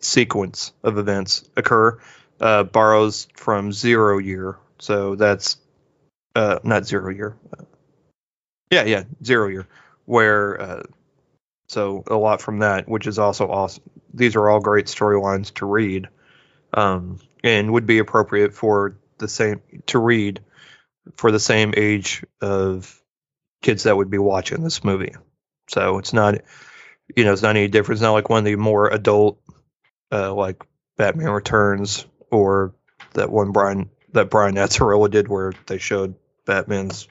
[0.00, 1.98] sequence of events occur,
[2.40, 4.58] uh, borrows from zero year.
[4.78, 5.58] So that's
[6.34, 7.36] uh, not zero year.
[8.70, 9.68] Yeah, yeah, zero year.
[10.04, 10.82] Where uh,
[11.68, 13.84] so a lot from that, which is also awesome.
[14.12, 16.08] These are all great storylines to read,
[16.74, 20.40] um, and would be appropriate for the same to read
[21.14, 23.00] for the same age of
[23.62, 25.14] kids that would be watching this movie.
[25.68, 26.36] So it's not,
[27.14, 27.96] you know, it's not any different.
[27.96, 29.40] It's not like one of the more adult,
[30.10, 30.62] uh, like
[30.96, 32.74] Batman Returns or
[33.14, 37.08] that one Brian that Brian Azzarello did where they showed Batman's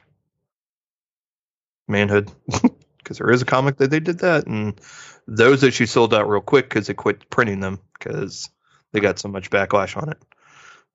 [1.87, 2.31] manhood
[2.97, 4.79] because there is a comic that they did that and
[5.27, 8.49] those issues sold out real quick because they quit printing them because
[8.91, 10.17] they got so much backlash on it.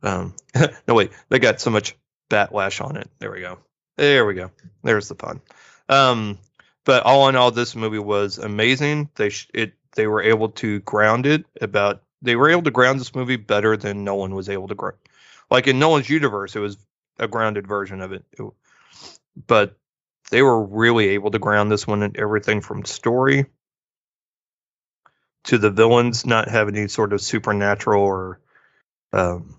[0.02, 0.34] Um,
[0.88, 1.96] no wait, they got so much
[2.28, 3.10] batlash on it.
[3.18, 3.58] There we go.
[3.96, 4.50] There we go.
[4.82, 5.40] There's the pun.
[5.88, 6.38] Um,
[6.84, 9.10] but all in all, this movie was amazing.
[9.14, 13.00] They sh- it they were able to ground it about they were able to ground
[13.00, 14.98] this movie better than Nolan was able to ground.
[15.50, 16.76] Like in Nolan's universe, it was
[17.18, 18.24] a grounded version of it.
[18.32, 18.44] it
[19.46, 19.76] but
[20.30, 23.46] they were really able to ground this one in everything from story
[25.44, 28.40] to the villains not having any sort of supernatural or
[29.12, 29.56] um,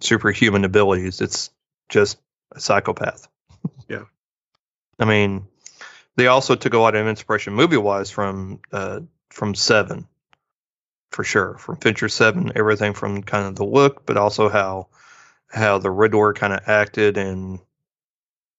[0.00, 1.20] superhuman abilities.
[1.20, 1.50] It's
[1.88, 2.18] just
[2.52, 3.28] a psychopath.
[3.88, 4.04] Yeah.
[4.98, 5.46] I mean,
[6.16, 10.06] they also took a lot of inspiration movie wise from uh, from Seven,
[11.10, 11.56] for sure.
[11.56, 14.88] From Fincher Seven, everything from kind of the look, but also how
[15.48, 17.58] how the Riddler kind of acted and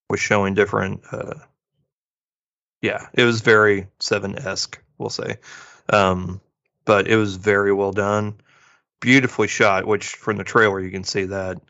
[0.09, 1.01] was showing different.
[1.11, 1.35] Uh,
[2.81, 5.37] yeah, it was very Seven esque, we'll say,
[5.89, 6.41] um,
[6.85, 8.41] but it was very well done,
[9.01, 9.85] beautifully shot.
[9.85, 11.61] Which from the trailer you can see that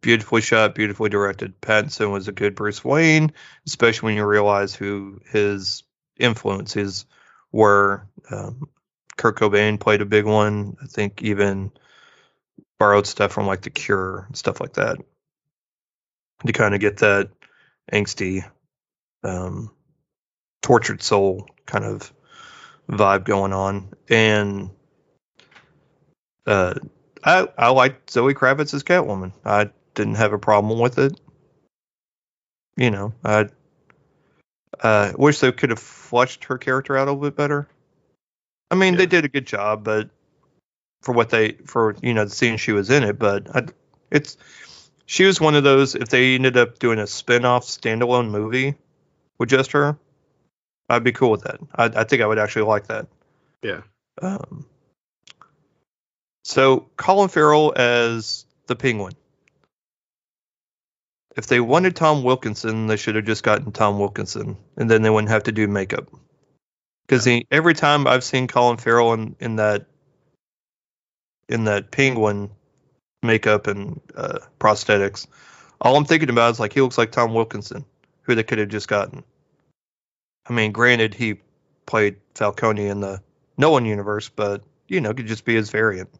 [0.00, 1.60] beautifully shot, beautifully directed.
[1.60, 3.32] Pattinson was a good Bruce Wayne,
[3.66, 5.84] especially when you realize who his
[6.18, 7.04] influences
[7.52, 8.06] were.
[8.30, 8.68] Um,
[9.16, 10.76] Kurt Cobain played a big one.
[10.82, 11.70] I think even
[12.78, 14.98] borrowed stuff from like The Cure and stuff like that
[16.46, 17.30] to kind of get that
[17.92, 18.44] angsty,
[19.22, 19.70] um,
[20.62, 22.12] tortured soul kind of
[22.88, 23.92] vibe going on.
[24.08, 24.70] And
[26.46, 26.74] uh,
[27.24, 29.32] I I liked Zoe Kravitz as Catwoman.
[29.44, 31.20] I didn't have a problem with it.
[32.76, 33.48] You know, I
[34.80, 37.68] uh, wish they could have fleshed her character out a little bit better.
[38.70, 40.08] I mean, they did a good job, but
[41.02, 43.66] for what they for you know the scene she was in it, but I,
[44.10, 44.36] it's
[45.06, 45.94] she was one of those.
[45.94, 48.74] If they ended up doing a spin-off standalone movie
[49.38, 49.98] with just her,
[50.88, 51.60] I'd be cool with that.
[51.74, 53.06] I, I think I would actually like that.
[53.62, 53.82] Yeah.
[54.20, 54.66] Um,
[56.42, 59.14] so Colin Farrell as the Penguin.
[61.36, 65.10] If they wanted Tom Wilkinson, they should have just gotten Tom Wilkinson, and then they
[65.10, 66.10] wouldn't have to do makeup.
[67.06, 69.86] Because every time I've seen Colin Farrell in, in that
[71.48, 72.50] in that Penguin
[73.22, 75.26] makeup and uh, prosthetics,
[75.80, 77.84] all I'm thinking about is like he looks like Tom Wilkinson,
[78.22, 79.24] who they could have just gotten.
[80.46, 81.40] I mean, granted, he
[81.86, 83.22] played Falcone in the
[83.56, 86.10] Nolan universe, but you know, could just be his variant.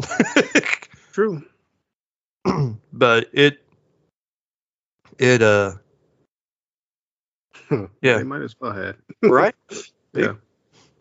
[1.12, 1.42] True.
[2.92, 3.62] but it
[5.18, 5.74] it uh
[7.70, 8.18] Yeah.
[8.18, 8.96] They might as well had.
[9.22, 9.54] right
[10.14, 10.34] Yeah.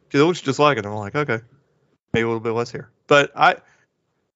[0.06, 0.86] because it looks just like it.
[0.86, 1.40] I'm like, okay,
[2.14, 2.90] maybe a little bit less here.
[3.08, 3.58] But I,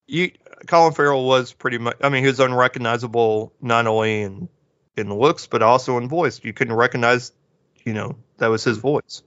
[0.08, 0.32] you,
[0.68, 1.98] Colin Farrell was pretty much.
[2.02, 4.50] I mean, he was unrecognizable not only in
[4.98, 6.40] in looks but also in voice.
[6.44, 7.32] You couldn't recognize,
[7.84, 9.24] you know, that was his voice.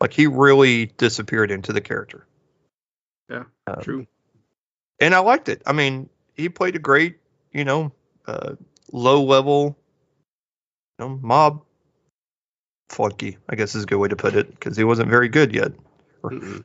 [0.00, 2.26] Like he really disappeared into the character,
[3.30, 3.46] Um,
[3.82, 4.06] True.
[5.00, 5.62] And I liked it.
[5.66, 7.18] I mean, he played a great,
[7.52, 7.92] you know,
[8.26, 8.54] uh,
[8.92, 9.76] low level,
[10.98, 11.64] you know, mob
[12.88, 13.38] flunky.
[13.48, 15.72] I guess is a good way to put it because he wasn't very good yet.
[16.22, 16.64] Mm-mm.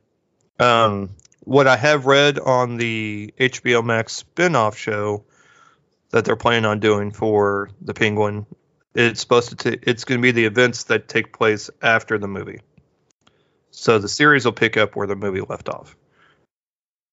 [0.58, 5.24] Um, what I have read on the HBO Max spin-off show
[6.10, 8.46] that they're planning on doing for the Penguin,
[8.94, 12.28] it's supposed to t- it's going to be the events that take place after the
[12.28, 12.60] movie.
[13.70, 15.96] So the series will pick up where the movie left off.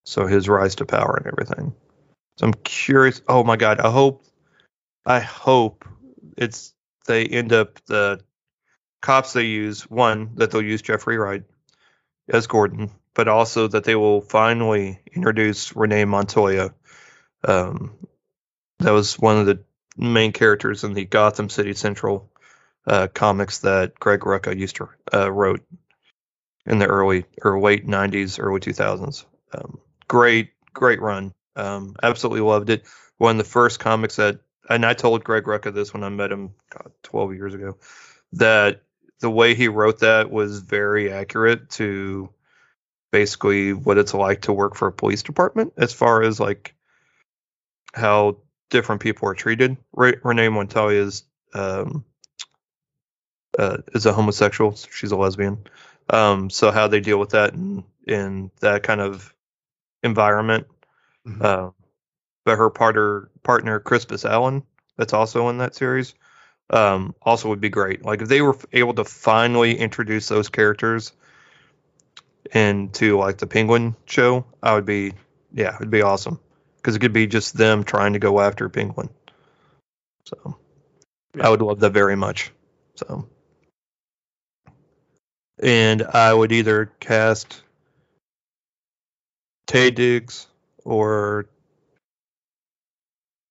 [0.03, 1.73] So his rise to power and everything.
[2.37, 3.21] So I'm curious.
[3.27, 3.79] Oh my god!
[3.79, 4.23] I hope,
[5.05, 5.85] I hope
[6.37, 6.73] it's
[7.05, 8.21] they end up the
[9.01, 9.89] cops they use.
[9.89, 11.43] One that they'll use Jeffrey Wright
[12.29, 16.73] as Gordon, but also that they will finally introduce Renee Montoya.
[17.43, 17.95] Um,
[18.79, 19.63] that was one of the
[19.97, 22.31] main characters in the Gotham City Central
[22.87, 25.61] uh, comics that Greg Rucka used to uh, wrote
[26.65, 29.25] in the early or late '90s, early 2000s.
[29.53, 29.79] Um,
[30.11, 31.33] great, great run.
[31.55, 32.83] Um, absolutely loved it.
[33.17, 36.33] One of the first comics that, and I told Greg Rucka this when I met
[36.33, 37.77] him God, 12 years ago,
[38.33, 38.81] that
[39.21, 42.29] the way he wrote that was very accurate to
[43.13, 46.75] basically what it's like to work for a police department as far as like
[47.93, 48.35] how
[48.69, 49.77] different people are treated.
[49.93, 52.03] Re- Renee Montoya is um,
[53.57, 54.75] uh, is a homosexual.
[54.75, 55.59] She's a lesbian.
[56.09, 59.33] Um, so how they deal with that and, in that kind of
[60.03, 60.67] environment.
[61.27, 61.43] Mhm.
[61.43, 61.73] Um,
[62.45, 64.63] but her partner partner Crispus Allen
[64.97, 66.13] that's also in that series,
[66.69, 68.03] um, also would be great.
[68.03, 71.11] Like if they were able to finally introduce those characters
[72.51, 75.13] into like the Penguin show, I would be
[75.53, 76.39] yeah, it'd be awesome
[76.77, 79.09] because it could be just them trying to go after Penguin.
[80.25, 80.57] So
[81.35, 81.47] Yeah.
[81.47, 82.51] I would love that very much.
[82.95, 83.27] So
[85.61, 87.61] and I would either cast
[89.71, 90.47] Taye Diggs
[90.83, 91.45] or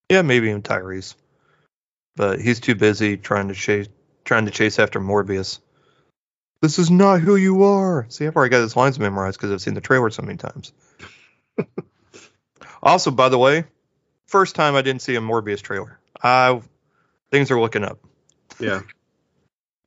[0.07, 1.15] yeah, maybe even Tyrese.
[2.15, 3.87] But he's too busy trying to chase
[4.23, 5.59] trying to chase after Morbius.
[6.61, 8.05] This is not who you are.
[8.09, 10.73] See, I've already got his lines memorized because I've seen the trailer so many times.
[12.83, 13.63] also, by the way,
[14.27, 15.99] first time I didn't see a Morbius trailer.
[16.21, 16.61] I
[17.31, 17.99] things are looking up.
[18.59, 18.81] Yeah.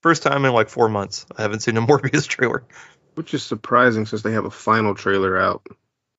[0.03, 1.25] First time in like four months.
[1.35, 2.65] I haven't seen a Morbius trailer.
[3.15, 5.67] Which is surprising since they have a final trailer out.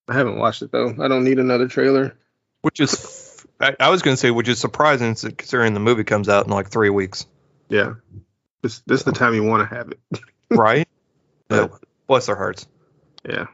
[0.08, 0.96] I haven't watched it though.
[1.00, 2.16] I don't need another trailer.
[2.62, 6.30] Which is, I, I was going to say, which is surprising considering the movie comes
[6.30, 7.26] out in like three weeks,
[7.70, 7.96] Yeah.
[8.62, 10.00] This this is the time you want to have it.
[10.50, 10.88] right?
[11.48, 12.68] But- Yeah, bless their hearts.
[13.28, 13.48] Yeah.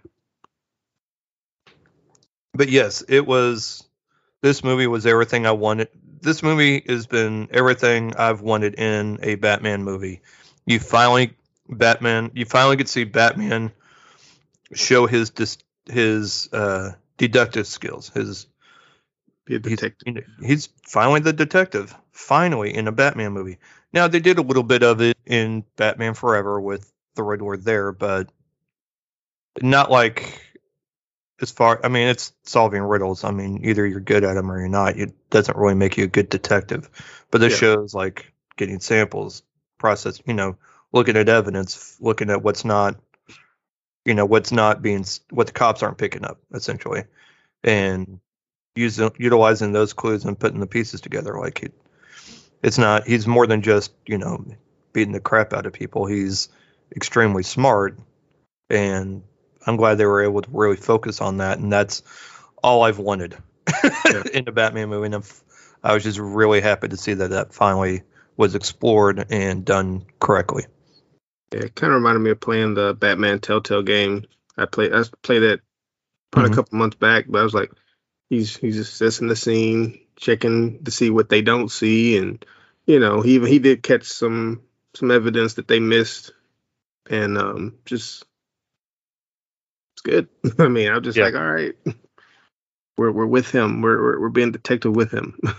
[2.53, 3.83] But yes, it was.
[4.41, 5.89] This movie was everything I wanted.
[6.21, 10.21] This movie has been everything I've wanted in a Batman movie.
[10.65, 11.33] You finally,
[11.69, 12.31] Batman.
[12.33, 13.71] You finally get to see Batman
[14.73, 15.57] show his dis,
[15.91, 18.09] his uh, deductive skills.
[18.09, 18.47] His
[19.45, 20.07] Be a he's, detective.
[20.07, 21.95] you know, he's finally the detective.
[22.11, 23.57] Finally in a Batman movie.
[23.93, 27.57] Now they did a little bit of it in Batman Forever with the Red Riddler
[27.57, 28.29] there, but
[29.61, 30.41] not like
[31.41, 31.79] as far.
[31.83, 33.23] I mean, it's solving riddles.
[33.23, 34.97] I mean, either you're good at them or you're not.
[34.97, 36.89] It doesn't really make you a good detective.
[37.31, 37.59] But this Yeah.
[37.59, 39.43] shows like getting samples,
[39.77, 40.21] process.
[40.25, 40.57] You know,
[40.93, 42.95] looking at evidence, looking at what's not.
[44.05, 47.03] You know what's not being what the cops aren't picking up essentially,
[47.63, 48.19] and
[48.75, 51.37] using utilizing those clues and putting the pieces together.
[51.37, 51.73] Like it,
[52.63, 53.07] it's not.
[53.07, 54.43] He's more than just you know
[54.93, 56.05] beating the crap out of people.
[56.05, 56.49] He's
[56.95, 57.99] extremely smart,
[58.69, 59.23] and
[59.65, 61.59] I'm glad they were able to really focus on that.
[61.59, 62.03] And that's
[62.63, 63.37] all I've wanted
[64.33, 65.07] in the Batman movie.
[65.07, 65.23] And I'm,
[65.83, 68.03] I was just really happy to see that that finally
[68.37, 70.65] was explored and done correctly.
[71.53, 74.25] Yeah, it kind of reminded me of playing the Batman Telltale game.
[74.57, 75.61] I played I played that
[76.31, 76.53] probably Mhm.
[76.53, 77.71] a couple months back, but I was like,
[78.29, 82.45] he's he's assessing the scene, checking to see what they don't see, and
[82.87, 84.63] you know, he even he did catch some
[84.95, 86.33] some evidence that they missed,
[87.09, 88.25] and um, just
[89.95, 90.29] it's good.
[90.59, 91.25] I mean, I'm just Yeah.
[91.25, 91.75] like, all right,
[92.97, 93.81] we're we're with him.
[93.81, 95.39] We're we're, we're being detective with him.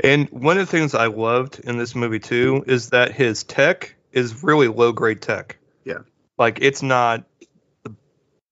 [0.00, 3.95] And one of the things I loved in this movie too is that his tech
[4.16, 5.58] is really low grade tech.
[5.84, 5.98] Yeah.
[6.38, 7.24] Like it's not,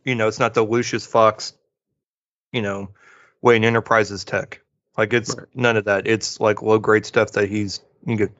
[0.05, 1.55] you know, it's not the Lucius Fox,
[2.53, 2.90] you know,
[3.40, 4.61] Wayne Enterprises tech.
[4.96, 5.46] Like it's Right.
[5.55, 6.07] none of that.
[6.07, 8.33] It's like low grade stuff that he's you could,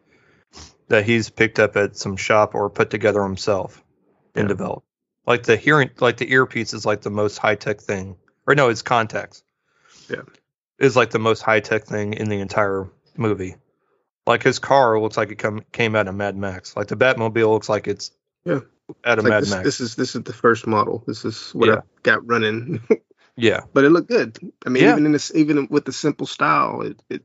[0.89, 3.83] that he's picked up at some shop or put together himself
[4.35, 4.87] and developed.
[5.27, 8.69] Like the hearing, like the earpiece is like the most high tech thing, or no,
[8.69, 9.43] it's contacts.
[10.11, 10.21] Yeah.
[10.79, 13.57] is like the most high tech thing in the entire movie.
[14.27, 16.77] Like his car looks like it come came out of Mad Max.
[16.77, 18.11] Like the Batmobile looks like it's
[18.45, 18.61] Yeah.
[19.05, 19.65] out of like Mad this, Max.
[19.65, 21.03] this is this is the first model.
[21.07, 21.77] This is what Yeah.
[21.77, 22.81] I got running.
[23.37, 24.39] yeah, but it looked good.
[24.65, 24.93] I mean, Yeah.
[24.93, 27.23] even in this, even with the simple style, it it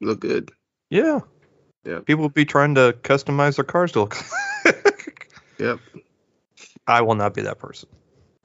[0.00, 0.50] looked good.
[0.90, 1.20] yeah,
[1.84, 2.00] Yeah.
[2.00, 4.16] People be trying to customize their cars to look.
[5.58, 5.78] Yep.
[6.88, 7.88] I will not be that person.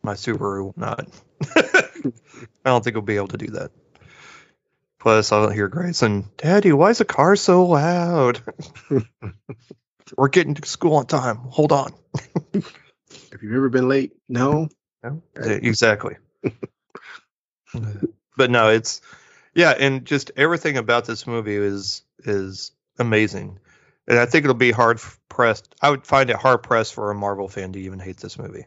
[0.03, 1.07] My Subaru will not.
[1.55, 1.81] I
[2.65, 3.71] don't think we'll be able to do that.
[5.07, 8.41] Plus, I'll hear Grayson, Daddy, why is the car so loud?
[10.17, 11.37] We're getting to school on time.
[11.37, 11.93] Hold on.
[12.53, 14.17] Have you ever been late?
[14.27, 14.67] No.
[15.01, 15.63] Right.
[15.63, 16.17] Exactly.
[18.35, 18.99] but no, it's
[19.55, 23.59] yeah, and just everything about this movie is is amazing,
[24.09, 25.73] and I think it'll be hard pressed.
[25.81, 28.65] I would find it hard pressed for a Marvel fan to even hate this movie.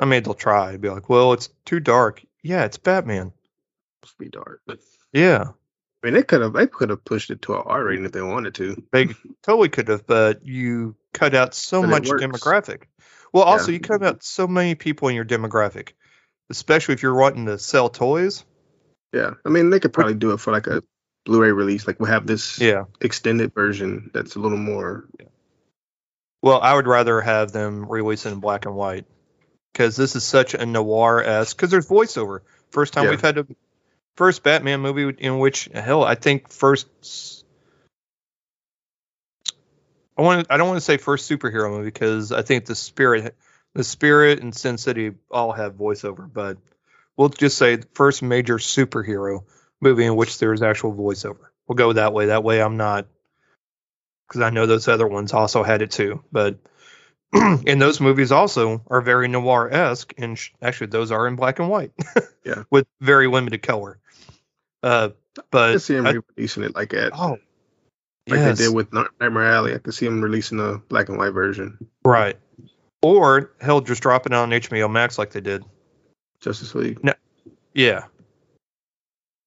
[0.00, 3.34] I mean, they'll try, be like, "Well, it's too dark." Yeah, it's Batman.
[4.06, 4.60] Must be dark.
[5.12, 5.44] Yeah.
[6.02, 8.12] I mean, they could have they could have pushed it to a R rating if
[8.12, 8.82] they wanted to.
[8.92, 9.08] they
[9.42, 12.82] totally could have, but you cut out so But much demographic.
[13.32, 13.74] Well, also Yeah.
[13.74, 15.92] you cut out so many people in your demographic,
[16.50, 18.44] especially if you're wanting to sell toys.
[19.12, 19.30] Yeah.
[19.44, 20.82] I mean, they could probably do it for like a
[21.24, 21.86] Blu-ray release.
[21.86, 22.84] Like we'll have this Yeah.
[23.00, 25.08] extended version that's a little more.
[26.42, 29.06] Well, I would rather have them release it in black and white
[29.72, 31.56] because this is such a noir esque.
[31.56, 32.40] Because there's voiceover.
[32.70, 33.10] First time Yeah.
[33.10, 33.46] we've had a
[34.16, 37.44] first Batman movie in which hell I think first.
[40.18, 40.46] I want.
[40.50, 43.36] I don't want to say first superhero movie because I think the spirit,
[43.74, 46.56] the spirit and Sin City all have voiceover, but
[47.16, 49.44] we'll just say first major superhero
[49.80, 51.48] movie in which there's actual voiceover.
[51.68, 52.26] We'll go that way.
[52.26, 53.06] That way, I'm not
[54.28, 56.22] because I know those other ones also had it too.
[56.32, 56.58] But
[57.32, 61.58] and those movies also are very noir esque, and sh- actually those are in black
[61.58, 61.92] and white.
[62.46, 62.62] Yeah.
[62.70, 63.98] with very limited color.
[64.86, 67.30] Uh, I but can see him I- re-releasing it like that, oh,
[68.28, 68.58] like yes.
[68.58, 69.74] they did with Night- Nightmare Alley.
[69.74, 71.78] I could see him releasing a black and white version.
[72.04, 72.36] right.
[73.02, 75.62] Or hell, just drop it on HBO Max like they did.
[76.40, 76.98] Justice League.
[77.74, 78.04] Yeah,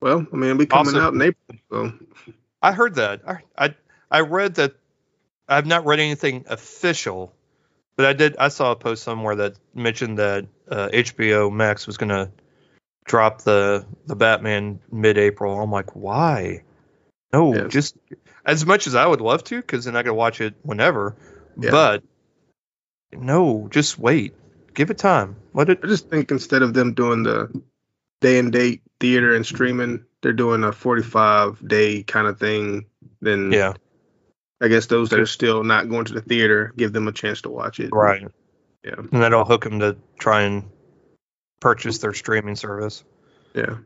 [0.02, 1.94] Well, I mean, it'll be coming Also- out in April, so
[2.62, 3.22] I heard that.
[3.28, 3.76] I, I
[4.12, 4.76] I read that.
[5.48, 7.34] I've not read anything official,
[7.96, 8.38] but I did.
[8.38, 12.32] I saw a post somewhere that mentioned that uh, HBO Max was going to
[13.06, 15.60] drop the the Batman mid-April.
[15.62, 16.64] I'm like, why?
[17.34, 17.95] No, just
[18.45, 21.16] as much as I would love to, because then I could watch it whenever.
[21.60, 21.72] Yeah.
[21.72, 22.04] But
[23.12, 24.34] no, just wait.
[24.74, 25.36] Give it time.
[25.54, 25.80] Let it.
[25.84, 27.62] I just think instead of them doing the
[28.22, 32.86] day and date theater and streaming, they're doing a 45 day kind of thing.
[33.22, 33.74] Then Yeah,
[34.62, 37.41] I guess those that are still not going to the theater, give them a chance
[37.43, 37.89] to watch it.
[37.91, 38.28] right.
[38.84, 38.95] Yeah.
[38.97, 40.70] And that'll hook them to try and
[41.60, 43.03] purchase their streaming service.
[43.53, 43.78] Yeah.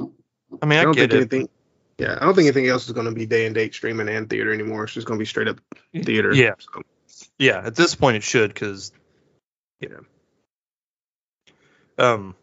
[0.00, 1.16] I mean, I I, don't get think it.
[1.16, 1.48] anything.
[1.98, 4.28] Yeah, I don't think anything else is going to be day and date streaming and
[4.28, 4.84] theater anymore.
[4.84, 5.60] It's just going to be straight up
[5.94, 6.34] theater.
[6.34, 6.82] Yeah, So,
[7.38, 7.62] yeah.
[7.64, 8.92] At this point, it should because,
[9.80, 9.98] Yeah.
[11.98, 12.34] Um,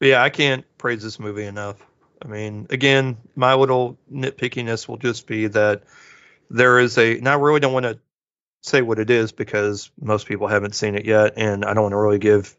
[0.00, 1.76] but yeah, I can't praise this movie enough.
[2.22, 5.84] I mean, again, my little nitpickiness will just be that
[6.50, 7.18] there is a.
[7.18, 7.98] And I really don't want to
[8.62, 11.92] say what it is because most people haven't seen it yet, and I don't want
[11.92, 12.56] to really give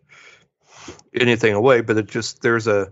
[1.13, 1.81] anything away.
[1.81, 2.91] But it just there's a.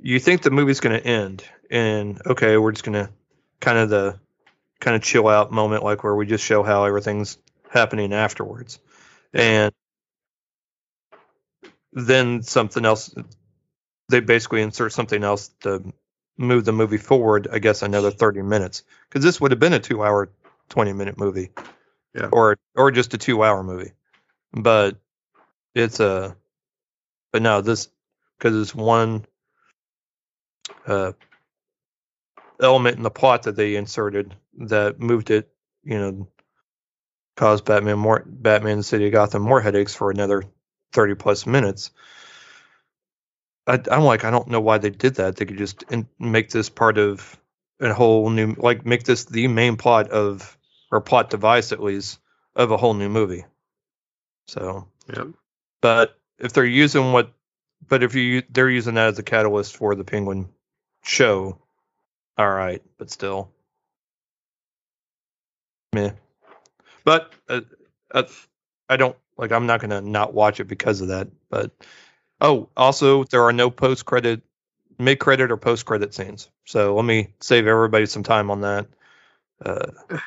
[0.00, 3.12] You think the movie's going to end, and okay, we're just going to
[3.60, 4.20] kind of the
[4.80, 7.36] kind of chill out moment, like where we just show how everything's
[7.68, 8.78] happening afterwards,
[9.32, 9.72] and
[11.92, 13.14] then something else.
[14.08, 15.92] They basically insert something else to
[16.38, 17.48] move the movie forward.
[17.50, 20.30] I guess another thirty minutes because this would have been a two-hour,
[20.68, 21.50] twenty-minute movie,
[22.14, 22.28] Yeah.
[22.32, 23.92] or or just a two-hour movie,
[24.52, 24.96] but
[25.74, 26.36] it's a.
[27.32, 27.88] But no, this
[28.38, 29.26] because it's one
[30.86, 31.12] uh,
[32.60, 35.50] element in the plot that they inserted that moved it,
[35.84, 36.28] you know,
[37.36, 40.42] caused Batman more Batman City of Gotham more headaches for another
[40.92, 41.90] thirty plus minutes.
[43.66, 45.36] I, I'm like, I don't know why they did that.
[45.36, 47.38] They could just in, make this part of
[47.80, 50.56] a whole new, like, make this the main plot of,
[50.90, 52.18] or plot device at least,
[52.56, 53.44] of a whole new movie.
[54.46, 55.24] So, yeah.
[55.80, 57.32] But if they're using what,
[57.86, 60.48] but if you they're using that as a catalyst for the Penguin
[61.02, 61.58] show,
[62.36, 63.50] all right, but still,
[65.92, 66.12] meh.
[67.04, 67.62] But uh,
[68.12, 68.24] uh,
[68.88, 69.52] I don't like.
[69.52, 71.28] I'm not gonna not watch it because of that.
[71.50, 71.72] But
[72.40, 74.42] oh, also there are no post credit,
[74.98, 76.50] mid credit or post credit scenes.
[76.64, 78.86] So let me save everybody some time on that.
[79.64, 79.86] Uh,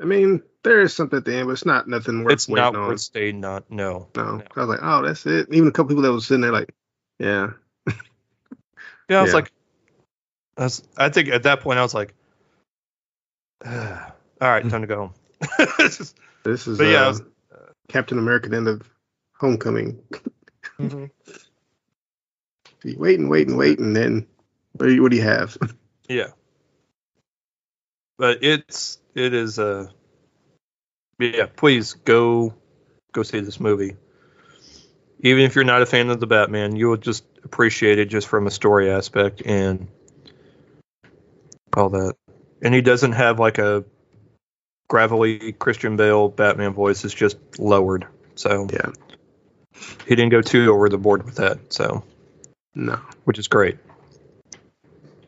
[0.00, 2.72] I mean, there is something at the end, but it's not nothing worth it's waiting
[2.72, 2.88] not on.
[2.88, 3.40] worth staying.
[3.40, 4.08] Not no.
[4.16, 4.36] no.
[4.38, 4.42] no.
[4.56, 5.48] I was like, oh, that's it.
[5.52, 6.74] Even a couple people that was sitting there, like,
[7.18, 7.50] yeah,
[9.08, 9.34] Yeah, I was Yeah.
[9.36, 9.52] like,
[10.56, 12.14] I, was, I think at that point I was like,
[13.64, 13.70] all
[14.40, 15.14] right, time to go home.
[15.78, 17.22] Just- this is But yeah, uh, was-
[17.88, 18.82] Captain America: The End of
[19.38, 20.00] Homecoming.
[20.78, 21.04] Mm-hmm.
[22.82, 24.26] You wait and wait and wait, and then
[24.72, 25.56] what do you, what do you have?
[26.06, 26.26] yeah,
[28.18, 29.86] but it's it is uh
[31.18, 31.46] yeah.
[31.46, 32.54] Please go
[33.12, 33.96] go see this movie.
[35.20, 38.28] Even if you're not a fan of the Batman, you will just appreciate it just
[38.28, 39.88] from a story aspect and
[41.74, 42.14] all that.
[42.62, 43.84] And he doesn't have like a
[44.88, 48.06] gravelly Christian Bale Batman voice; it's just lowered.
[48.34, 48.90] So yeah,
[50.06, 51.72] he didn't go too over the board with that.
[51.72, 52.04] So
[52.74, 53.78] no, which is great.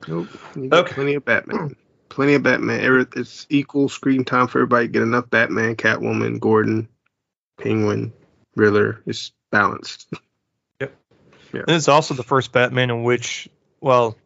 [0.07, 0.29] nope.
[0.55, 0.95] You Okay.
[0.95, 1.77] plenty of Batman.
[2.09, 2.81] Plenty of Batman.
[2.81, 4.89] Every- It's equal screen time for everybody.
[4.89, 6.89] Get enough Batman, Catwoman, Gordon,
[7.59, 8.13] Penguin,
[8.55, 9.03] Riddler.
[9.07, 10.13] It's balanced.
[11.53, 11.65] Yep.
[11.69, 13.49] And it's also the first Batman in which,
[13.81, 14.17] well,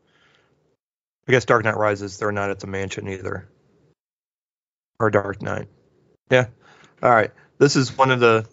[1.29, 3.47] I guess Dark Knight Rises, they're not at the mansion either.
[4.99, 5.69] Or Dark Knight.
[6.31, 6.47] Yeah.
[7.03, 7.31] All right.
[7.59, 8.49] This is one of the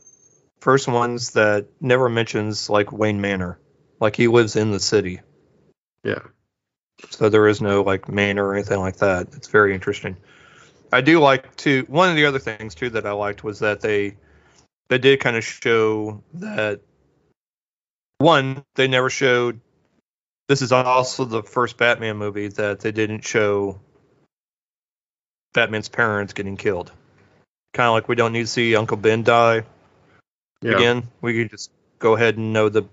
[0.59, 3.57] first ones that never mentions like Wayne Manor.
[4.01, 5.21] Like he lives in the city.
[6.03, 6.19] Yeah,
[7.09, 9.27] So there is no like manor or anything like that.
[9.33, 10.17] It's very interesting.
[10.91, 13.81] I do like to one of the other things too that I liked was that
[13.81, 14.15] they
[14.89, 16.81] they did kind of show that
[18.19, 19.59] one they never showed
[20.47, 23.79] this is also the first Batman movie that they didn't show
[25.53, 26.91] Batman's parents getting killed.
[27.73, 29.63] Kind of like we don't need to see Uncle Ben die
[30.61, 30.71] yeah.
[30.71, 31.03] again.
[31.21, 31.69] We can just
[31.99, 32.85] go ahead and know that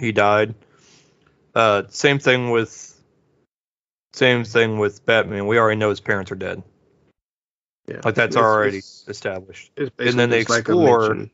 [0.00, 0.54] he died.
[1.54, 2.95] Uh, same thing with
[4.16, 5.46] same thing with Batman.
[5.46, 6.62] We already know his parents are dead.
[7.86, 8.00] Yeah.
[8.04, 9.70] Like that's It's- already it's- established.
[9.76, 11.28] it's and then they just like explore-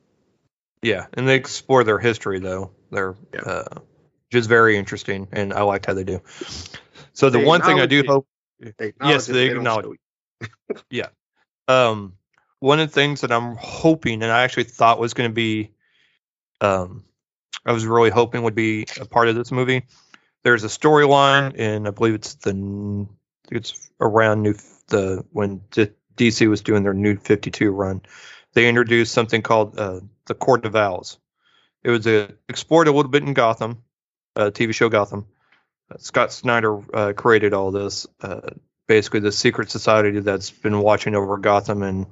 [0.82, 2.72] Yeah, and they explore their history though.
[2.90, 3.40] Their Yeah.
[3.40, 3.78] uh,
[4.32, 6.20] is very interesting, and I liked how they do.
[7.14, 8.26] So the They one thing I do hope
[8.78, 9.98] They Yes, it, they acknowledge
[10.90, 11.08] yeah.
[11.68, 12.14] um,
[12.60, 15.72] one of the things that I'm hoping, and I actually thought was going to be,
[16.60, 17.04] um,
[17.66, 19.86] I was really hoping would be a part of this movie.
[20.42, 23.06] There's a storyline, and I believe it's the
[23.50, 24.54] it's around new
[24.88, 25.60] the when
[26.16, 28.02] DC was doing their new 52 run.
[28.54, 31.18] They introduced something called uh, the Court of Owls.
[31.82, 33.82] It was a, explored a little bit in Gotham,
[34.36, 35.26] uh, TV show Gotham.
[35.90, 38.06] Uh, Scott Snyder uh, created all this.
[38.20, 38.40] Uh,
[38.86, 42.06] basically the secret society that's been watching over Gotham and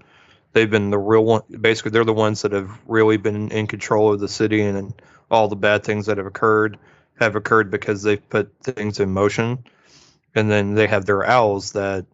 [0.53, 4.12] they've been the real one basically they're the ones that have really been in control
[4.12, 6.78] of the city and, and all the bad things that have occurred
[7.21, 9.64] have occurred because they've put things in motion.
[10.35, 12.07] And then they have their owls that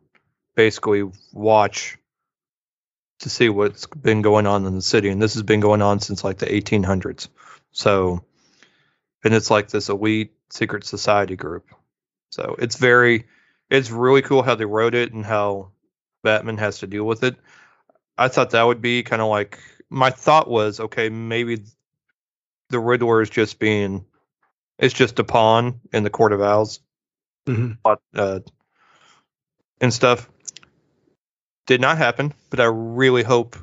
[0.55, 1.99] basically watch
[3.21, 5.09] to see what's been going on in the city.
[5.09, 7.29] And this has been going on since like the 1800s
[7.77, 8.25] so
[9.23, 11.67] and it's like this elite secret society group.
[12.31, 13.27] So it's very
[13.69, 15.73] it's really cool how they wrote it and how
[16.23, 17.37] Batman has to deal with it.
[18.17, 19.59] I thought that would be kind of like
[19.91, 21.65] my thought was okay, maybe
[22.71, 24.07] the Riddler is just being
[24.79, 26.81] it's just a pawn in the Court of Owls
[27.47, 27.79] Mhm.
[28.15, 28.41] uh,
[29.81, 30.29] and stuff.
[31.67, 33.57] Did not happen, but I really hope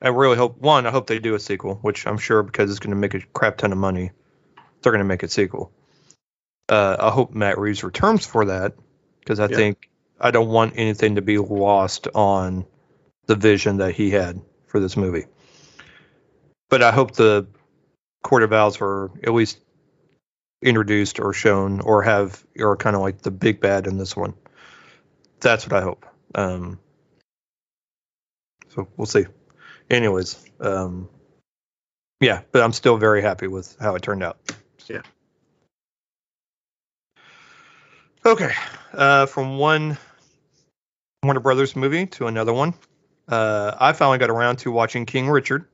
[0.00, 2.78] I really hope one, I hope they do a sequel, which I'm sure because it's
[2.78, 4.12] going to make a crap ton of money,
[4.80, 5.72] they're going to make a sequel.
[6.68, 8.74] Uh, I hope Matt Reeves returns for that
[9.20, 9.56] because I Yeah.
[9.56, 12.64] think I don't want anything to be lost on
[13.26, 15.26] the vision that he had for this movie.
[16.68, 17.48] But I hope the
[18.22, 19.58] Court of Owls were at least
[20.62, 24.34] introduced or shown or have or kind of like the big bad in this one.
[25.40, 26.06] That's what I hope.
[26.34, 26.78] Um,
[28.70, 29.26] so we'll see.
[29.90, 31.08] Anyways, um,
[32.20, 34.38] yeah, but I'm still very happy with how it turned out.
[34.86, 35.02] Yeah.
[38.24, 38.52] Okay.
[38.92, 39.96] Uh, from one
[41.22, 42.74] Warner Brothers movie to another one,
[43.28, 45.66] uh, I finally got around to watching King Richard.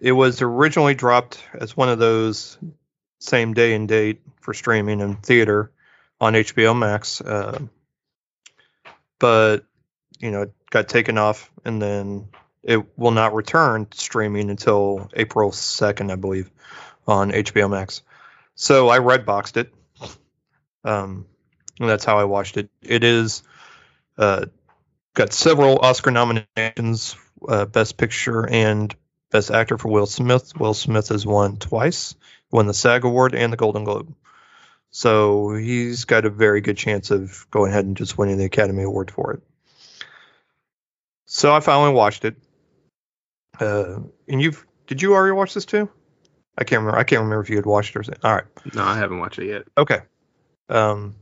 [0.00, 2.58] It was originally dropped as one of those
[3.18, 5.70] same day and date for streaming and theater
[6.20, 7.58] on HBO Max, uh,
[9.18, 9.64] but
[10.18, 12.28] you know, it got taken off and then
[12.62, 16.50] it will not return streaming until April 2nd, I believe,
[17.06, 18.02] on HBO Max.
[18.54, 19.72] So I red boxed it.
[20.84, 21.26] Um,
[21.78, 22.68] and that's how I watched it.
[22.82, 23.42] It is
[24.16, 24.46] uh,
[25.14, 27.16] got several Oscar nominations,
[27.46, 28.94] uh, Best Picture and
[29.30, 30.52] Best Actor for Will Smith.
[30.58, 32.16] Will Smith has won twice,
[32.50, 34.14] won the SAG Award and the Golden Globe.
[34.90, 38.82] So he's got a very good chance of going ahead and just winning the Academy
[38.82, 39.42] Award for it.
[41.26, 42.36] So I finally watched it.
[43.60, 45.90] Uh, and you've did you already watch this too?
[46.56, 46.98] I can't remember.
[46.98, 48.20] I can't remember if you had watched it or something.
[48.24, 48.44] all right.
[48.74, 49.64] No, I haven't watched it yet.
[49.76, 50.00] Okay.
[50.68, 51.14] Um,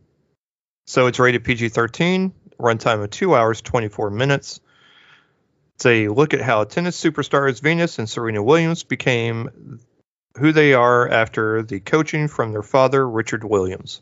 [0.86, 4.60] so it's rated PG 13, runtime of two hours, 24 minutes.
[5.74, 9.80] It's a look at how tennis superstars Venus and Serena Williams became
[10.38, 14.00] who they are after the coaching from their father, Richard Williams.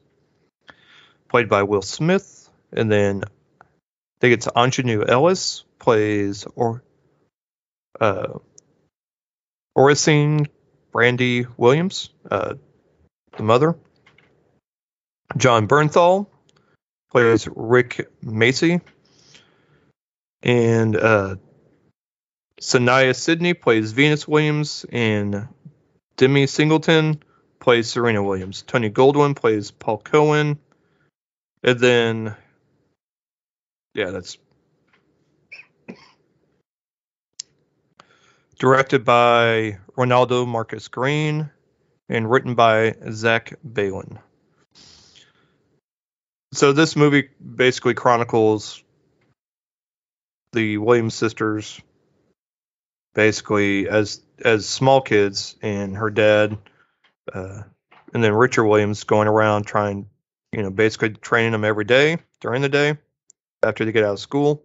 [1.28, 2.48] Played by Will Smith.
[2.72, 3.66] And then I
[4.20, 6.82] think it's Aunjanue Ellis plays or
[8.00, 8.38] uh,
[9.76, 10.48] Oracene
[10.92, 12.54] Brandy Williams, uh,
[13.36, 13.76] the mother.
[15.36, 16.28] Jon Bernthal
[17.10, 18.80] plays Rick Macy.
[20.42, 21.36] And uh,
[22.60, 24.86] Saniyya Sidney plays Venus Williams.
[24.92, 25.48] And
[26.16, 27.22] Demi Singleton
[27.58, 28.62] plays Serena Williams.
[28.62, 30.58] Tony Goldwyn plays Paul Cohen.
[31.62, 32.36] And then,
[33.94, 34.38] yeah, that's
[38.58, 41.50] directed by Reinaldo Marcus Green
[42.08, 44.18] and written by Zach Baylin.
[46.52, 48.82] So this movie basically chronicles
[50.52, 51.80] the Williams sisters
[53.14, 56.58] basically as as small kids and her dad
[57.32, 57.62] uh,
[58.12, 60.08] and then Richard Williams going around trying
[60.52, 62.96] you know basically training them every day during the day
[63.62, 64.64] after they get out of school.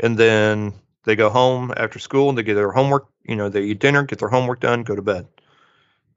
[0.00, 3.62] And then they go home after school and they get their homework you know they
[3.62, 5.26] eat dinner get their homework done go to bed.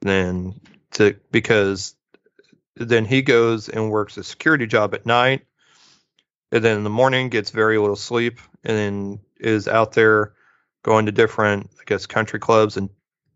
[0.01, 0.59] Then
[0.91, 1.95] to because
[2.75, 5.45] then he goes and works a security job at night
[6.51, 10.33] and then in the morning gets very little sleep and then is out there
[10.87, 12.89] going to different i guess country clubs and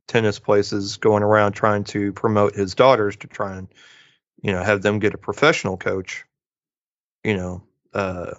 [0.07, 3.67] tennis places going around trying to promote his daughters to try and
[4.41, 6.25] you know, have them get a professional coach,
[7.23, 8.33] you know, uh,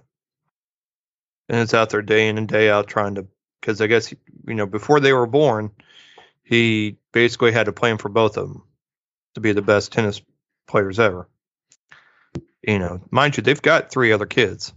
[1.48, 3.26] and it's out there day in and day out trying to,
[3.60, 5.70] because I guess, you know, before they were born,
[6.42, 8.64] he basically had a plan for both of them
[9.34, 10.20] to be the best tennis
[10.66, 11.28] players ever.
[12.66, 14.72] You know, mind you, they've got three other kids.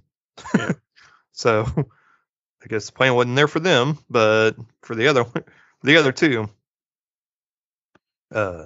[0.54, 0.74] Yeah.
[1.32, 1.66] so
[2.66, 5.26] I guess the plan wasn't there for them, but for the other
[5.84, 6.50] the other two.
[8.34, 8.66] Uh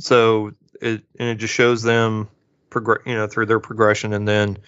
[0.00, 2.28] so it and it just shows them
[2.70, 4.58] progress you know through their progression and then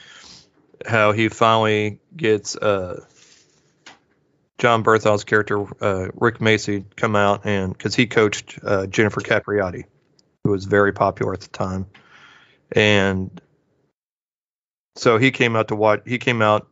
[0.87, 3.05] how he finally gets uh
[4.59, 9.85] Jon Bernthal's character uh, Rick Macy come out and because he coached uh, Jennifer Capriati,
[10.45, 11.87] who was very popular at the time,
[12.70, 13.41] and
[14.97, 16.03] so he came out to watch.
[16.05, 16.68] He came out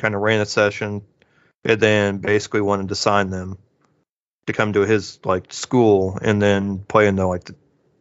[0.00, 1.02] kind of ran a session,
[1.64, 3.58] and then basically wanted to sign them
[4.46, 7.54] to come to his like school and then play in the like the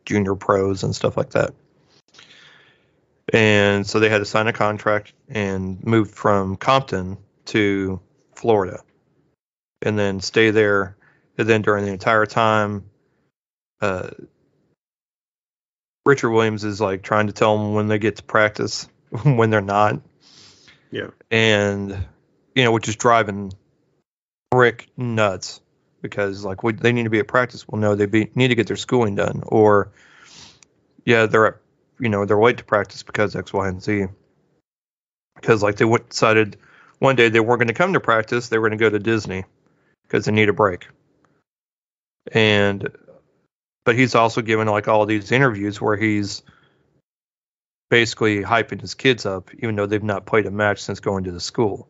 [0.06, 1.54] junior pros and stuff like that.
[3.32, 8.00] And so they had to sign a contract and move from Compton to
[8.34, 8.82] Florida
[9.82, 10.96] and then stay there.
[11.38, 12.86] And then during the entire time,
[13.82, 14.10] uh,
[16.06, 18.88] Richard Williams is like trying to tell them when they get to practice,
[19.24, 20.02] when they're not.
[20.92, 21.08] Yeah.
[21.30, 22.08] And,
[22.56, 23.54] you know, which is driving
[24.54, 25.62] Rick nuts
[26.02, 27.68] because, like, we, they need to be at practice.
[27.68, 29.44] Well, no, they be, need to get their schooling done.
[29.46, 29.92] Or,
[31.06, 31.58] yeah, they're, at,
[32.00, 34.08] you know, they're late to practice because X, Y, and Z.
[35.36, 36.58] Because, like, they went, decided
[37.00, 39.00] one day they weren't going to come to practice, they were going to go to
[39.00, 39.46] Disney
[40.04, 40.88] because they need a break.
[42.32, 42.90] And
[43.86, 46.44] but he's also given like all these interviews where he's
[47.90, 51.32] basically hyping his kids up, even though they've not played a match since going to
[51.32, 51.90] the school.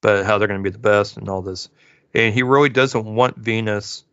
[0.00, 1.68] But how they're going to be the best and all this.
[2.14, 4.04] And he really doesn't want Venus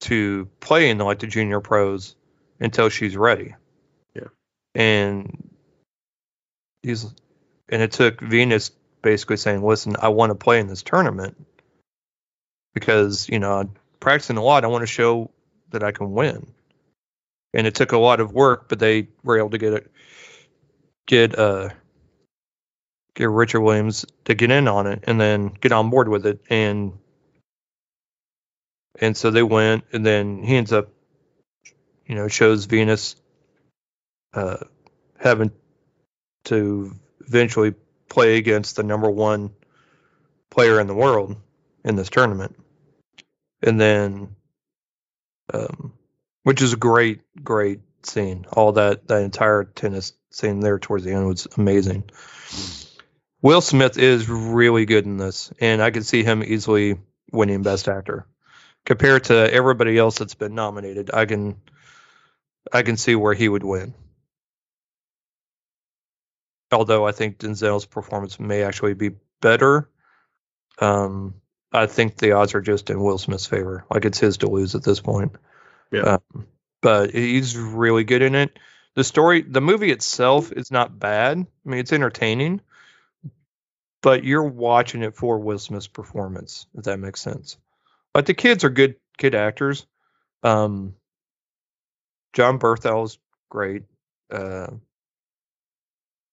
[0.00, 2.14] to play in like the junior pros
[2.60, 3.54] until she's ready.
[4.14, 4.28] Yeah.
[4.74, 5.50] And
[6.82, 7.04] he's
[7.68, 8.70] and it took Venus
[9.02, 11.36] basically saying, "Listen, I want to play in this tournament."
[12.74, 15.30] because you know I'm practicing a lot i want to show
[15.70, 16.52] that i can win
[17.54, 19.91] and it took a lot of work but they were able to get it
[21.06, 21.68] get uh
[23.14, 26.40] get richard williams to get in on it and then get on board with it
[26.48, 26.92] and
[29.00, 30.88] and so they went and then he ends up
[32.06, 33.16] you know shows venus
[34.34, 34.56] uh
[35.18, 35.50] having
[36.44, 36.94] to
[37.26, 37.74] eventually
[38.08, 39.50] play against the number one
[40.50, 41.36] player in the world
[41.84, 42.54] in this tournament.
[43.62, 44.36] And then,
[45.52, 45.94] um,
[46.42, 48.46] which is a great, great scene.
[48.52, 52.04] All that that entire tennis scene there towards the end was amazing.
[53.42, 56.98] Will Smith is really good in this, and I could see him easily
[57.32, 58.26] winning Best Actor
[58.84, 61.10] compared to everybody else that's been nominated.
[61.12, 61.56] I can,
[62.72, 63.94] I can see where he would win.
[66.70, 69.90] Although I think Denzel's performance may actually be better,
[70.78, 71.34] um,
[71.72, 73.84] I think the odds are just in Will Smith's favor.
[73.90, 75.32] Like it's his to lose at this point.
[75.90, 76.18] Yeah.
[76.34, 76.46] Um,
[76.82, 78.58] but he's really good in it.
[78.94, 81.38] The story, the movie itself is not bad.
[81.38, 82.60] I mean, it's entertaining,
[84.02, 87.56] but you're watching it for Will Smith's performance, if that makes sense.
[88.12, 89.86] But the kids are good kid actors.
[90.42, 90.94] Um,
[92.34, 93.18] Jon Bernthal's
[93.48, 93.84] great.
[94.30, 94.68] Uh,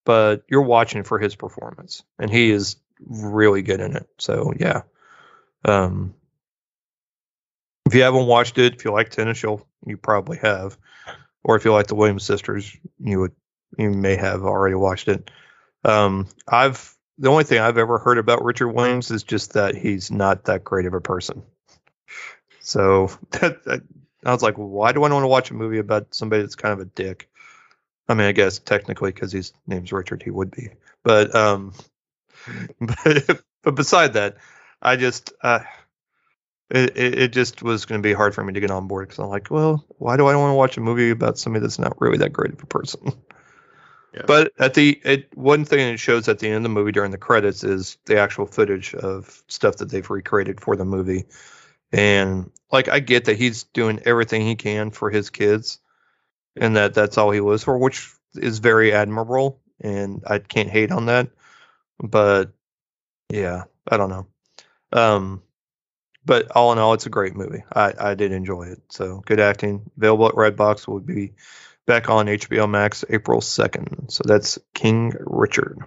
[0.06, 4.10] but you're watching for his performance, and he is really good in it.
[4.18, 4.82] So yeah,
[5.64, 6.16] um,
[7.86, 10.78] if you haven't watched it, if you like tennis, you'll you probably have,
[11.44, 13.34] or if you like the Williams sisters, you would
[13.78, 15.30] you may have already watched it.
[15.84, 20.10] Um, I've the only thing I've ever heard about Richard Williams is just that he's
[20.10, 21.44] not that great of a person.
[22.62, 23.82] So that, that
[24.26, 26.74] I was like, why do I want to watch a movie about somebody that's kind
[26.74, 27.30] of a dick?
[28.08, 30.70] I mean, I guess technically because his name's Richard, he would be,
[31.04, 31.74] but um,
[32.82, 34.38] but but beside that,
[34.82, 35.60] I just uh,
[36.70, 39.20] it it just was going to be hard for me to get on board because
[39.20, 41.99] I'm like, well, why do I want to watch a movie about somebody that's not
[41.99, 43.11] really that great of a person?
[44.13, 44.24] Yeah.
[44.26, 47.11] But at the it, one thing it shows at the end of the movie during
[47.11, 51.26] the credits is the actual footage of stuff that they've recreated for the movie,
[51.91, 55.78] and like I get that he's doing everything he can for his kids,
[56.55, 60.91] and that that's all he lives for, which is very admirable, and I can't hate
[60.91, 61.30] on that.
[61.99, 62.51] But
[63.30, 64.28] yeah, I don't know.
[64.91, 65.43] Um,
[66.26, 67.63] but all in all, it's a great movie.
[67.74, 68.82] I, I did enjoy it.
[68.89, 69.89] So good acting.
[69.97, 71.34] Available at Redbox will be
[71.86, 74.11] back on HBO Max April 2nd.
[74.11, 75.80] So that's King Richard.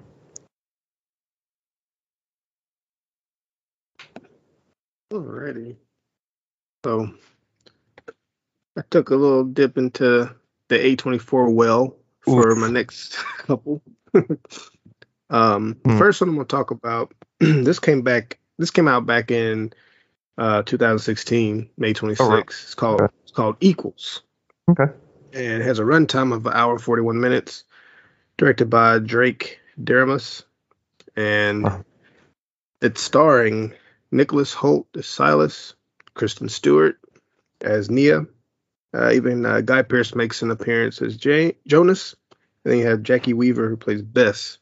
[5.13, 5.77] Alrighty.
[6.85, 7.13] So
[8.77, 10.35] I took a little dip into
[10.69, 12.59] the A24 well for Oof.
[12.59, 13.83] my next couple.
[15.31, 15.99] um, Hmm.
[15.99, 17.13] First one I'm gonna talk about.
[17.41, 18.39] this came back.
[18.59, 19.73] This came out back in
[20.39, 22.21] uh, 2016, May 26th.
[22.21, 22.45] Oh, right.
[22.47, 23.13] It's called Okay.
[23.25, 24.23] it's called Equals.
[24.71, 24.93] Okay.
[25.33, 27.65] And it has a runtime of an hour 41 minutes.
[28.39, 30.45] Directed by Drake Doremus,
[31.17, 31.85] and Wow.
[32.81, 33.75] it's starring
[34.11, 35.75] Nicholas Hoult as Silas,
[36.15, 36.99] Kristen Stewart
[37.61, 38.27] as Nia.
[38.95, 42.17] Uh, even uh, Guy Pearce makes an appearance as Jay- Jonas.
[42.65, 44.59] And then you have Jacki Weaver who plays Bess.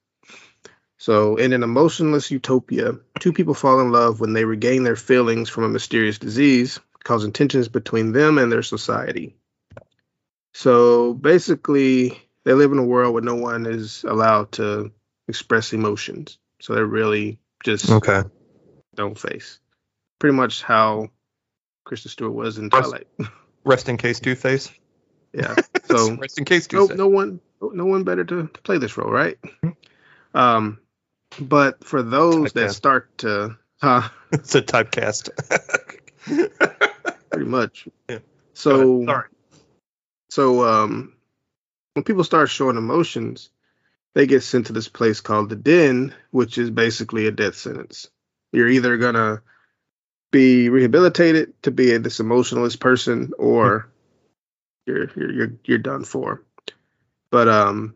[1.01, 5.49] So, in an emotionless utopia, two people fall in love when they regain their feelings
[5.49, 9.35] from a mysterious disease, causing tensions between them and their society.
[10.53, 14.93] So, basically, they live in a world where no one is allowed to
[15.27, 16.37] express emotions.
[16.61, 18.23] So, they're really just Okay.
[18.95, 19.59] don't face.
[20.19, 21.09] Pretty much how
[21.87, 23.09] Kristen Stewart was in Twilight.
[23.65, 24.71] Rest in case Two Face.
[25.33, 25.57] yeah.
[25.87, 26.99] So Rest in case Two no, Face.
[26.99, 29.39] no one, no one better to, to play this role, right?
[29.43, 29.71] Mm-hmm.
[30.39, 30.79] Um,
[31.39, 35.31] but for those that start to, huh, It's a typecast.
[37.31, 37.89] pretty much.
[38.09, 38.19] Yeah.
[38.55, 39.05] So.
[39.05, 39.29] Sorry.
[40.31, 41.15] So um,
[41.95, 43.51] when people start showing emotions,
[44.15, 48.09] they get sent to this place called the Den, which is basically a death sentence.
[48.53, 49.43] You're either gonna
[50.31, 53.91] be rehabilitated to be this emotionless person, or
[54.87, 56.45] you're you're you're you're done for.
[57.31, 57.95] But um,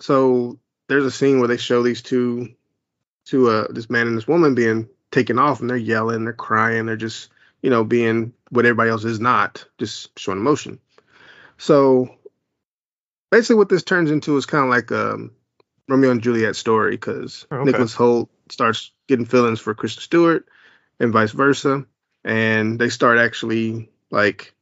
[0.00, 0.58] so
[0.90, 2.52] there's a scene where they show these two,
[3.24, 6.84] two uh, this man and this woman being taken off, and they're yelling, they're crying,
[6.84, 7.30] they're just
[7.62, 10.80] you know being what everybody else is not, just showing emotion.
[11.58, 12.16] So
[13.30, 15.30] basically, what this turns into is kind of like um,
[15.88, 17.64] Romeo and Juliet story because Okay.
[17.64, 20.48] Nicholas Hoult starts getting feelings for Kristen Stewart
[20.98, 21.86] and vice versa,
[22.24, 24.54] and they start actually like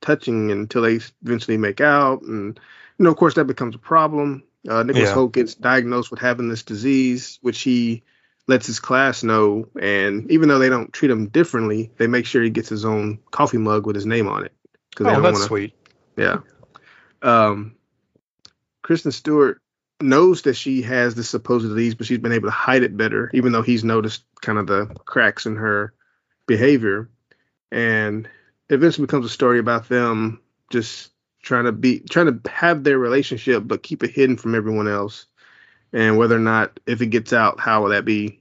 [0.00, 2.60] touching until they eventually make out, and
[2.98, 4.44] you know, of course, that becomes a problem.
[4.68, 5.14] Uh, Nicholas Yeah.
[5.14, 8.02] Hoult gets diagnosed with having this disease, which he
[8.48, 12.42] lets his class know, and even though they don't treat him differently, they make sure
[12.42, 14.52] he gets his own coffee mug with his name on it
[14.98, 15.74] they Oh, don't that's want to sweet.
[16.16, 16.38] yeah.
[17.22, 17.76] Um,
[18.82, 19.60] Kristen Stewart
[20.00, 23.30] knows that she has this supposed disease, but she's been able to hide it better,
[23.32, 25.94] even though he's noticed kind of the cracks in her
[26.46, 27.08] behavior.
[27.70, 28.26] And
[28.68, 30.40] it eventually becomes a story about them
[30.70, 31.11] just
[31.42, 35.26] trying to be trying to have their relationship, but keep it hidden from everyone else.
[35.92, 38.40] And whether or not, if it gets out, how will that be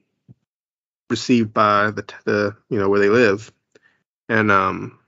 [1.09, 3.51] received by the the you know where they live?
[4.29, 4.99] And um,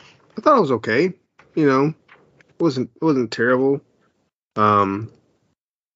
[0.00, 1.14] I thought it was okay
[1.58, 3.80] you know, it wasn't it wasn't terrible.
[4.54, 5.10] Um,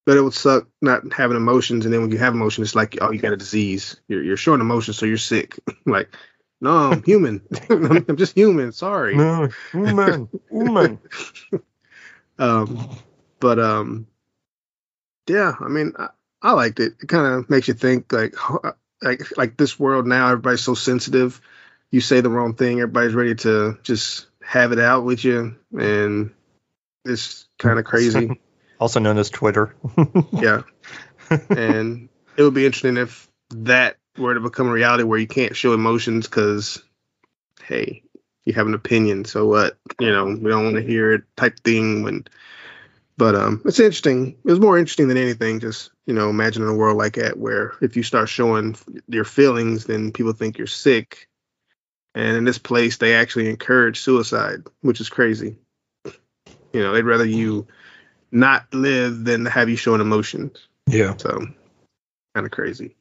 [0.04, 2.98] but it would suck not having emotions, and then when you have emotions, it's like
[3.00, 4.00] oh, you got a disease.
[4.08, 5.60] You're you're showing emotions, so you're sick.
[5.86, 6.16] like,
[6.62, 7.42] no, I'm human.
[7.70, 8.70] I'm, just human.
[8.72, 9.16] Sorry.
[9.16, 10.98] No, woman, woman.
[12.38, 12.96] Um,
[13.40, 14.06] but um,
[15.28, 16.08] yeah, I mean, I,
[16.40, 16.94] I liked it.
[17.00, 18.34] It kind of makes you think like
[19.02, 20.28] like like this world now.
[20.28, 21.40] Everybody's so sensitive.
[21.90, 26.32] You say the wrong thing, everybody's ready to just have it out with you, and
[27.04, 28.40] it's kind of crazy.
[28.80, 29.76] Also known as Twitter.
[30.32, 30.62] yeah,
[31.50, 35.56] and it would be interesting if that were to become a reality where you can't
[35.56, 36.82] show emotions because,
[37.64, 38.02] hey,
[38.44, 39.24] you have an opinion.
[39.24, 39.78] So what?
[40.00, 42.02] You know, we don't want to hear it type thing.
[42.02, 42.26] When,
[43.16, 44.36] but um, it's interesting.
[44.44, 45.60] It was more interesting than anything.
[45.60, 48.76] Just you know, imagining a world like that where if you start showing
[49.08, 51.28] your feelings, then people think you're sick.
[52.14, 55.56] And in this place, they actually encourage suicide, which is crazy.
[56.72, 57.66] You know, they'd rather you
[58.30, 60.68] not live than have you showing emotions.
[60.86, 61.16] Yeah.
[61.16, 61.46] So
[62.34, 62.96] kind of crazy.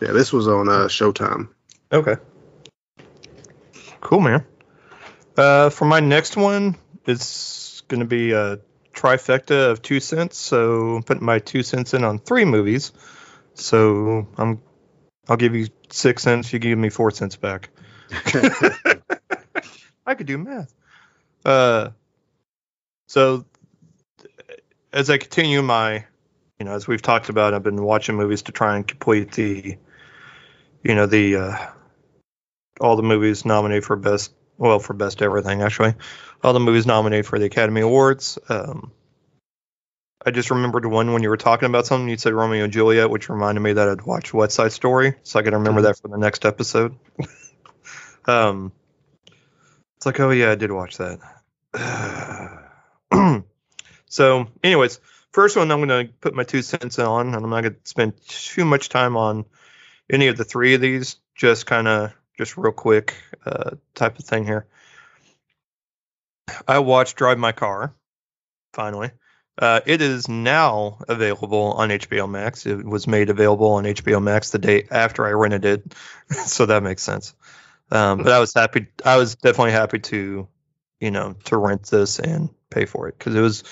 [0.00, 1.48] Yeah, this was on uh, Showtime.
[1.92, 2.16] Okay.
[4.00, 4.44] Cool, man.
[5.36, 6.76] Uh, for my next one,
[7.06, 8.60] it's going to be a
[8.92, 10.38] trifecta of two cents.
[10.38, 12.92] So I'm putting my two cents in on three movies.
[13.54, 14.60] So I'm,
[15.28, 16.52] I'll give you six cents.
[16.52, 17.70] You give me four cents back.
[20.06, 20.72] I could do math.
[21.44, 21.90] Uh,
[23.08, 23.44] so
[24.92, 26.04] as I continue my,
[26.58, 29.76] you know, as we've talked about, I've been watching movies to try and complete the,
[30.86, 31.66] you know, the uh,
[32.80, 35.94] all the movies nominated for best, well, for best everything actually,
[36.44, 38.38] all the movies nominated for the Academy Awards.
[38.48, 38.92] Um,
[40.24, 42.08] I just remembered one when you were talking about something.
[42.08, 45.40] You said Romeo and Juliet, which reminded me that I'd watched West Side Story, so
[45.40, 46.94] I can remember that for the next episode.
[48.26, 48.70] um,
[49.96, 51.18] it's like, oh yeah, I did watch that.
[54.08, 55.00] so, anyways,
[55.32, 57.80] first one I'm going to put my two cents on, and I'm not going to
[57.84, 59.46] spend too much time on
[60.10, 61.16] any of the three of these.
[61.34, 64.66] Just kind of, just real quick, uh, type of thing here.
[66.66, 67.94] I watched Drive My Car.
[68.72, 69.10] Finally,
[69.58, 72.66] uh, it is now available on HBO Max.
[72.66, 75.94] It was made available on HBO Max the day after I rented it,
[76.30, 77.34] so that makes sense.
[77.90, 78.88] Um, but I was happy.
[79.04, 80.48] I was definitely happy to,
[81.00, 83.64] you know, to rent this and pay for it because it was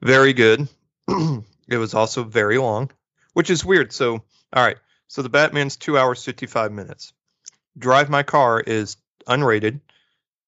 [0.00, 0.68] very good.
[1.08, 2.90] it was also very long,
[3.32, 3.92] which is weird.
[3.92, 4.22] So,
[4.52, 4.76] all right.
[5.14, 7.12] So the Batman's two hours fifty five minutes.
[7.78, 8.96] Drive My Car is
[9.28, 9.78] unrated,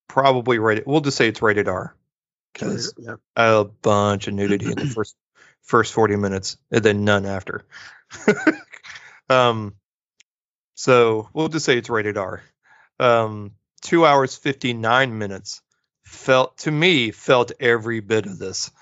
[0.08, 0.86] probably rated.
[0.88, 1.94] We'll just say it's rated R
[2.52, 3.14] because yeah.
[3.36, 5.14] a bunch of nudity in the first
[5.62, 7.64] first 40 minutes and then none after.
[9.30, 9.76] um
[10.74, 12.42] so we'll just say it's rated R.
[12.98, 13.52] Um
[13.82, 15.62] 2 hours 59 minutes
[16.02, 18.72] felt to me felt every bit of this.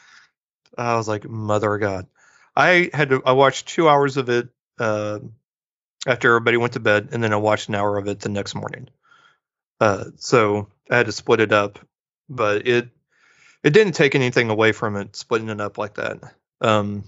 [0.78, 2.06] I was like mother of god.
[2.56, 5.18] I had to I watched 2 hours of it uh,
[6.06, 8.54] after everybody went to bed and then I watched an hour of it the next
[8.54, 8.88] morning.
[9.80, 11.78] Uh so I had to split it up,
[12.28, 12.88] but it
[13.62, 16.18] it didn't take anything away from it splitting it up like that.
[16.60, 17.04] Um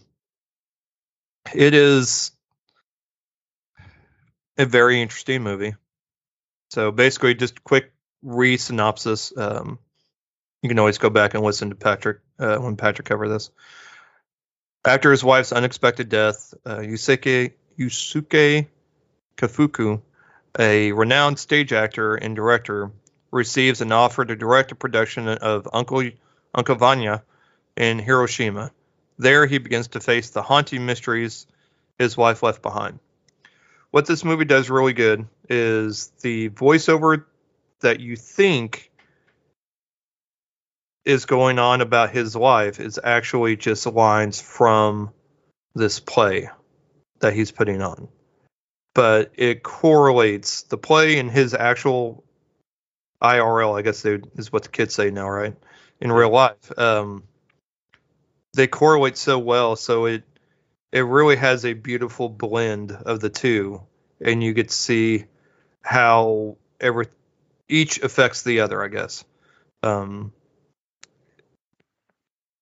[1.54, 2.32] it is
[4.58, 5.74] a very interesting movie.
[6.70, 7.92] So basically just quick
[8.22, 9.78] re-synopsis um
[10.62, 13.50] you can always go back and listen to patrick uh, when patrick covered this.
[14.84, 18.66] After his wife's unexpected death uh, yusuke yusuke
[19.36, 20.00] kafuku
[20.58, 22.90] a renowned stage actor and director
[23.30, 26.02] receives an offer to direct a production of uncle
[26.54, 27.22] Uncle Vanya
[27.76, 28.70] in Hiroshima.
[29.18, 31.46] There, he begins to face the haunting mysteries
[31.98, 32.98] his wife left behind.
[33.90, 37.24] What this movie does really good is the voiceover
[37.80, 38.90] that you think
[41.04, 45.12] is going on about his life is actually just lines from
[45.74, 46.48] this play
[47.20, 48.08] that he's putting on.
[48.96, 52.24] But it correlates the play and his actual
[53.22, 55.54] IRL, I guess they, is what the kids say now, right?
[56.00, 56.78] in real life.
[56.78, 57.24] Um,
[58.54, 60.24] they correlate so well, so it
[60.92, 63.82] it really has a beautiful blend of the two,
[64.20, 65.24] and you get to see
[65.82, 67.06] how every
[67.68, 69.24] each affects the other, I guess.
[69.82, 70.32] Um,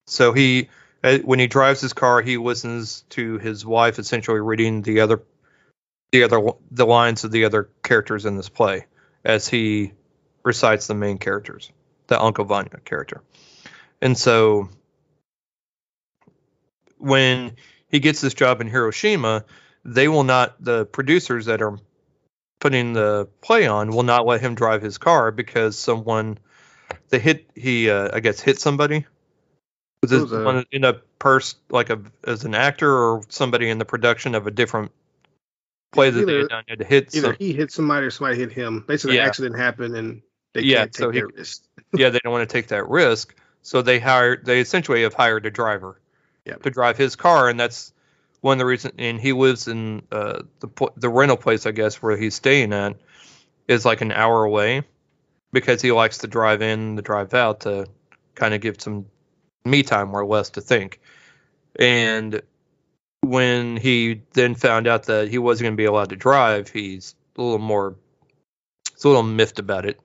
[0.07, 0.69] so he
[1.03, 5.23] uh, when he drives his car, he listens to his wife essentially reading the other
[6.15, 6.41] the other
[6.71, 8.87] the lines of the other characters in this play
[9.25, 9.93] as he
[10.45, 11.73] recites the main characters
[12.07, 13.21] the Uncle Vanya character.
[14.01, 14.69] And so
[16.99, 17.57] when
[17.89, 19.45] he gets this job in Hiroshima,
[19.85, 21.79] they will not the producers that are
[22.61, 26.39] putting the play on will not let him drive his car because someone
[27.09, 29.05] they hit he uh, I guess hit somebody.
[30.01, 33.85] Was this a- in a purse like a as an actor or somebody in the
[33.85, 34.93] production of a different
[35.95, 38.39] play that they Either- had done had hit Either some, he hit somebody or somebody
[38.39, 38.85] hit him.
[38.87, 39.23] Basically, Yeah.
[39.23, 40.23] an accident happened and
[40.53, 41.63] they Yeah, can't take so he- their risk.
[41.95, 44.45] yeah, they don't want to take that risk, so they hired.
[44.45, 46.01] They essentially have hired a driver
[46.47, 47.93] to drive his car, and that's
[48.43, 48.95] one of the reasons.
[48.99, 52.97] And he lives in uh, the the rental place, I guess, where he's staying at,
[53.69, 54.83] is like an hour away,
[55.53, 57.87] because he likes to drive in, to drive out, to
[58.35, 59.07] kind of give some
[59.65, 61.01] me time or less to think.
[61.77, 62.43] And
[63.25, 67.15] when he then found out that he wasn't going to be allowed to drive, he's
[67.37, 67.97] a little more,
[68.93, 70.01] it's a little miffed about it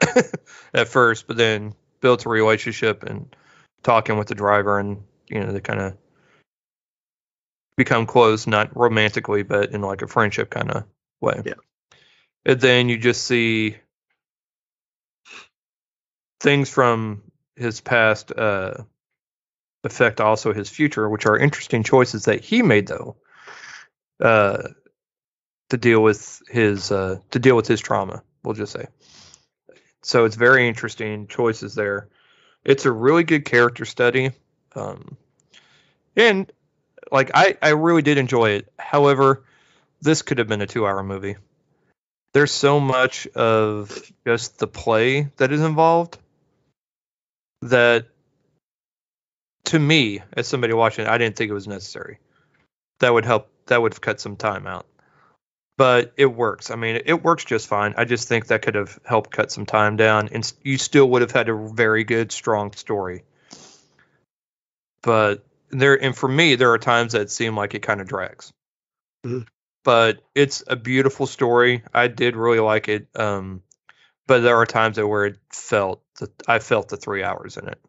[0.74, 3.36] at first, but then built a relationship and
[3.84, 5.98] talking with the driver, and you know they kind of
[7.76, 10.84] become close, not romantically, but in like a friendship kind of
[11.22, 11.42] way.
[11.46, 11.54] Yeah.
[12.46, 13.78] And then you just see
[16.40, 17.24] things from
[17.56, 18.76] his past uh,
[19.84, 23.16] affect also his future, which are interesting choices that he made though.
[24.20, 24.70] Uh,
[25.70, 28.88] to deal with his uh, to deal with his trauma, we'll just say.
[30.02, 32.10] So it's very interesting choices there.
[32.66, 34.32] It's a really good character study,
[34.76, 35.18] um,
[36.16, 36.52] and
[37.12, 38.72] like I I really did enjoy it.
[38.78, 39.44] However,
[40.02, 41.36] this could have been a two-hour movie.
[42.34, 46.18] There's so much of just the play that is involved
[47.62, 48.08] that
[49.70, 52.20] to me, as somebody watching, it, I didn't think it was necessary.
[53.00, 53.50] That would help.
[53.68, 54.86] That would have cut some time out.
[55.78, 56.72] But it works.
[56.72, 57.94] I mean, it works just fine.
[57.96, 61.22] I just think that could have helped cut some time down, and you still would
[61.22, 63.24] have had a very good, strong story.
[65.04, 68.52] But there, and for me, there are times that seem like it kind of drags.
[69.26, 69.48] Mhm.
[69.84, 71.84] But it's a beautiful story.
[71.94, 73.08] I did really like it.
[73.16, 73.62] Um,
[74.28, 77.70] but there are times that where it felt that I felt the three hours in
[77.70, 77.80] it.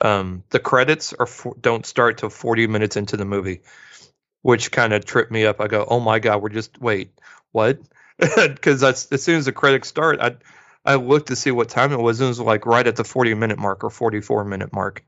[0.00, 3.62] Um, the credits are for, don't start till 40 minutes into the movie,
[4.42, 5.60] which kind of tripped me up.
[5.60, 7.12] I go, "Oh my god, we're just wait,
[7.52, 7.80] what?"
[8.18, 10.36] Because as soon as the credits start, I
[10.84, 13.04] I looked to see what time it was, and it was like right at the
[13.04, 15.04] 40 minute mark or 44 minute mark.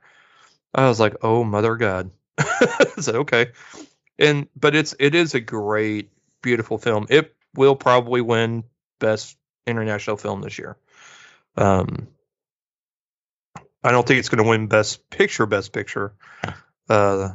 [0.74, 3.52] I was like, "Oh mother God!" I said, "Okay,"
[4.18, 6.10] and but it's it is a great,
[6.42, 7.06] beautiful film.
[7.10, 8.64] It will probably win
[8.98, 9.36] best
[9.66, 10.76] international film this year.
[11.56, 12.08] Um,
[13.82, 16.14] I don't think it's going to win best picture, best picture.
[16.88, 17.30] Uh,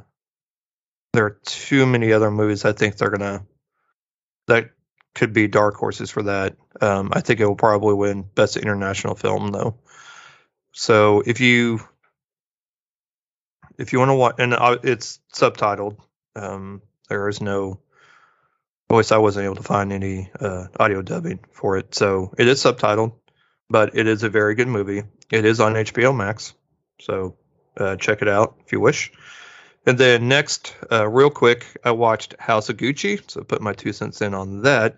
[1.13, 3.45] there are too many other movies I think they're gonna
[4.47, 4.71] that
[5.15, 6.57] could be dark horses for that.
[6.81, 9.77] Um, I think it will probably win best international film though.
[10.73, 11.79] So if you
[13.77, 15.97] if you want to watch, and uh, it's subtitled,
[16.35, 17.79] um, there is no
[18.89, 19.11] voice.
[19.11, 23.13] I wasn't able to find any uh, audio dubbing for it, so it is subtitled,
[23.69, 25.03] but it is a very good movie.
[25.33, 26.53] It is on HBO Max,
[27.01, 27.35] so
[27.75, 29.11] uh, check it out if you wish.
[29.83, 33.93] And then next, uh, real quick, I watched House of Gucci, so put my two
[33.93, 34.97] cents in on that.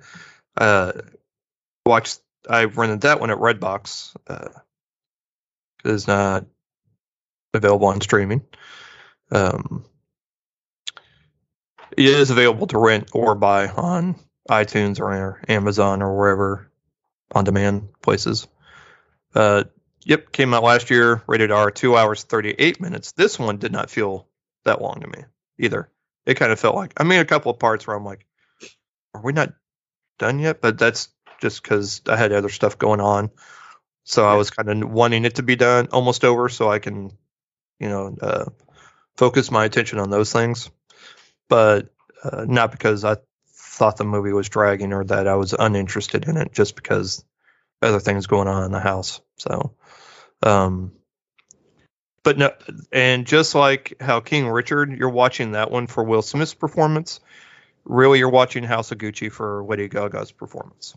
[0.57, 0.91] Uh,
[1.85, 2.19] watched,
[2.49, 4.13] I rented that one at Redbox.
[4.27, 4.49] Uh,
[5.85, 6.45] it's not
[7.53, 8.43] available on streaming.
[9.31, 9.85] Um,
[11.95, 14.19] it is available to rent or buy on
[14.49, 16.69] iTunes or Amazon or wherever
[17.31, 18.49] on demand places.
[19.33, 19.63] Uh,
[20.05, 23.11] yep, came out last year, rated R, two hours, 38 minutes.
[23.11, 24.27] This one did not feel
[24.63, 25.25] that long to me
[25.59, 25.89] either.
[26.25, 28.25] It kind of felt like I mean a couple of parts where I'm like,
[29.13, 29.53] are we not
[30.17, 30.61] done yet?
[30.61, 31.09] But that's
[31.41, 33.31] just because I had other stuff going on,
[34.05, 34.29] so yeah.
[34.29, 37.11] I was kind of wanting it to be done, almost over, so I can,
[37.79, 38.45] you know, uh,
[39.17, 40.71] focus my attention on those things.
[41.49, 41.89] But
[42.23, 46.37] uh, not because I thought the movie was dragging or that I was uninterested in
[46.37, 47.23] it, just because
[47.81, 49.21] other things going on in the house.
[49.37, 49.75] So,
[50.45, 50.91] um,
[52.23, 52.51] but no,
[52.91, 57.19] and just like how King Richard, you're watching that one for Will Smith's performance.
[57.83, 60.95] Really, you're watching House of Gucci for Lady Gaga's performance.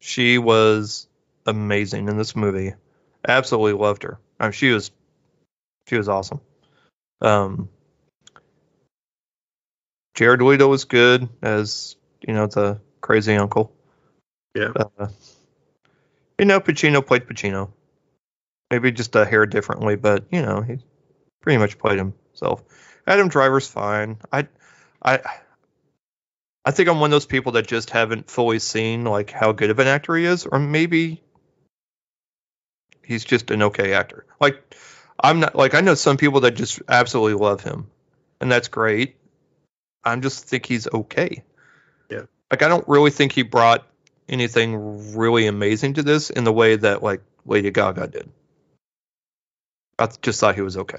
[0.00, 1.06] She was
[1.46, 2.74] amazing in this movie.
[3.26, 4.18] Absolutely loved her.
[4.38, 4.90] I mean, she was,
[5.86, 6.40] she was awesome.
[7.20, 7.68] Um,
[10.14, 11.96] Jared Leto was good as
[12.26, 13.72] you know the crazy uncle.
[14.54, 14.72] Yeah.
[14.74, 15.08] Uh,
[16.38, 17.70] you know, Pacino played Pacino
[18.70, 20.78] maybe just a hair differently, but you know, he
[21.40, 22.62] pretty much played himself.
[23.06, 24.18] Adam Driver's fine.
[24.32, 24.46] I,
[25.02, 25.20] I,
[26.64, 29.70] I think I'm one of those people that just haven't fully seen like how good
[29.70, 31.22] of an actor he is, or maybe
[33.04, 34.26] he's just an okay actor.
[34.40, 34.76] Like
[35.18, 37.90] I'm not like I know some people that just absolutely love him,
[38.40, 39.16] and that's great.
[40.04, 41.42] I'm just think he's okay.
[42.10, 42.22] Yeah.
[42.50, 43.86] Like I don't really think he brought
[44.28, 48.30] anything really amazing to this in the way that like Lady Gaga did.
[50.00, 50.98] I just thought he was okay.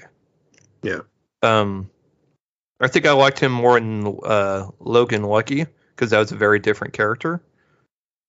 [0.83, 0.99] Yeah.
[1.41, 1.89] Um,
[2.79, 6.59] I think I liked him more in uh, Logan Lucky because that was a very
[6.59, 7.41] different character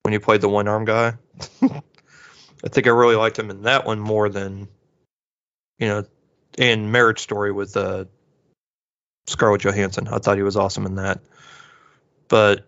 [0.03, 1.15] when he played the one arm guy.
[1.63, 4.69] I think I really liked him in that one more than,
[5.79, 6.05] you know,
[6.57, 8.07] in Marriage Story with uh,
[9.27, 10.09] Scarlett Johansson.
[10.09, 11.21] I thought he was awesome in that.
[12.29, 12.67] But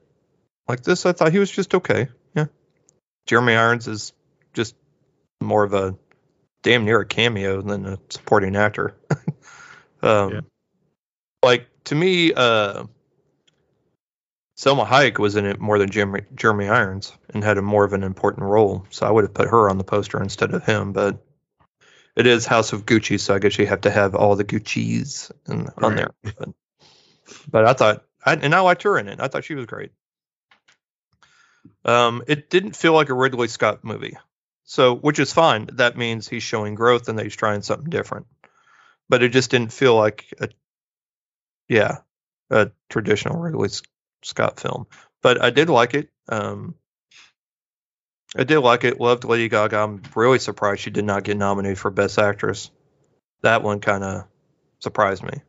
[0.69, 2.09] like this, I thought he was just okay.
[2.35, 2.47] Yeah.
[3.27, 4.13] Jeremy Irons is
[4.53, 4.75] just
[5.41, 5.97] more of a
[6.65, 8.97] damn near a cameo than a supporting actor.
[10.03, 10.41] um, yeah.
[11.43, 12.85] Like to me, uh,
[14.57, 17.93] Salma Hayek was in it more than Jeremy, Jeremy Irons and had a more of
[17.93, 18.87] an important role.
[18.91, 20.93] So I would have put her on the poster instead of him.
[20.93, 21.23] But
[22.17, 25.31] it is House of Gucci, so I guess you have to have all the Gucci's
[25.49, 25.83] in, right.
[25.83, 26.11] on there.
[26.23, 26.49] But,
[27.51, 29.21] but I thought, I, and I liked her in it.
[29.21, 29.93] I thought she was great.
[31.85, 34.17] Um, it didn't feel like a Ridley Scott movie.
[34.65, 35.69] So, which is fine.
[35.75, 38.27] That means he's showing growth and that he's trying something different.
[39.09, 40.49] But it just didn't feel like a,
[41.69, 41.99] yeah,
[42.51, 43.69] a traditional Ridley
[44.23, 44.87] Scott film.
[45.23, 46.09] But I did like it.
[46.29, 46.75] Um,
[48.37, 49.01] I did like it.
[49.01, 49.77] Loved Lady Gaga.
[49.77, 52.71] I'm really surprised she did not get nominated for Best Actress.
[53.43, 54.25] That one kind of
[54.81, 55.41] surprised me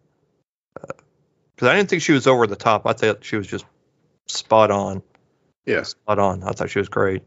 [1.56, 2.86] because uh, I didn't think she was over the top.
[2.86, 3.66] I thought she was just
[4.28, 5.02] spot on.
[5.66, 6.44] Yeah, spot on.
[6.44, 7.24] I thought she was great.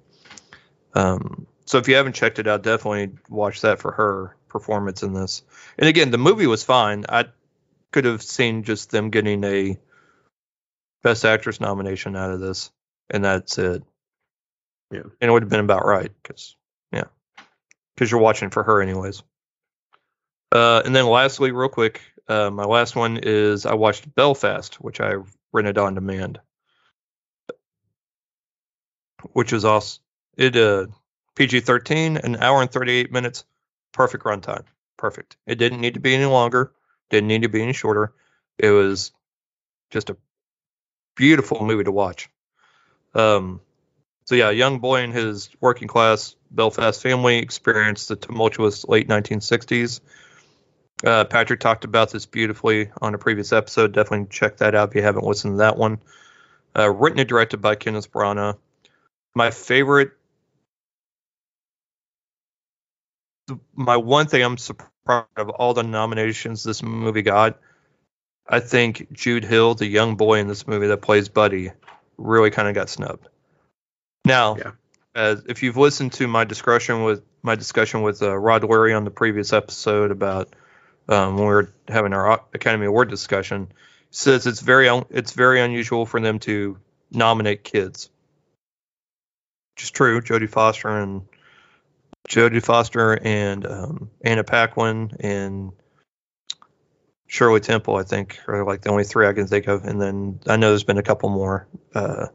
[0.94, 5.12] Um, so if you haven't checked it out, definitely watch that for her performance in
[5.12, 5.42] this.
[5.76, 7.04] And again, the movie was fine.
[7.06, 7.26] I
[7.92, 9.78] could have seen just them getting a
[11.02, 12.70] best actress nomination out of this,
[13.10, 13.82] and that's it.
[14.90, 16.56] Yeah, and it would have been about right because
[16.90, 17.04] yeah,
[17.94, 19.22] because you're watching for her anyways.
[20.50, 25.02] Uh, and then lastly, real quick, uh, my last one is I watched Belfast, which
[25.02, 25.16] I
[25.52, 26.40] rented on demand,
[29.34, 30.02] which is awesome.
[30.38, 30.86] It uh
[31.38, 33.44] PG 13, an hour and 38 minutes,
[33.92, 34.64] perfect runtime.
[34.96, 35.36] Perfect.
[35.46, 36.72] It didn't need to be any longer,
[37.10, 38.12] didn't need to be any shorter.
[38.58, 39.12] It was
[39.90, 40.16] just a
[41.14, 42.28] beautiful movie to watch.
[43.14, 43.60] Um,
[44.24, 49.08] So yeah, a young boy and his working class Belfast family experienced the tumultuous late
[49.08, 50.00] 1960s.
[51.04, 53.92] Uh, Patrick talked about this beautifully on a previous episode.
[53.92, 56.00] Definitely check that out if you haven't listened to that one.
[56.76, 58.58] Uh, written and directed by Kenneth Branagh.
[59.36, 60.17] My favorite,
[63.74, 67.58] my one thing I'm surprised of all the nominations this movie got.
[68.46, 71.72] I think Jude Hill, the young boy in this movie that plays Buddy,
[72.16, 73.28] really kind of got snubbed.
[74.24, 74.70] Now, Yeah.
[75.14, 79.04] as if you've listened to my discussion with my discussion with uh, Rod Lurie on
[79.04, 80.54] the previous episode about
[81.08, 83.70] um, when we were having our Academy Award discussion,
[84.10, 86.78] says it's very un- it's very unusual for them to
[87.10, 88.10] nominate kids.
[89.74, 90.20] Which is true.
[90.20, 91.22] Jodie Foster and
[92.28, 95.72] Jodie Foster and um, Anna Paquin and
[97.26, 99.84] Shirley Temple, I think, are like the only three I can think of.
[99.84, 101.66] And then I know there's been a couple more.
[101.94, 102.26] Uh,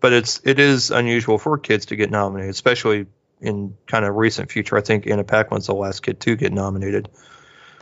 [0.00, 3.06] but it's it is unusual for kids to get nominated, especially
[3.40, 4.76] in kind of recent future.
[4.76, 7.08] I think Anna Paquin's the last kid to get nominated.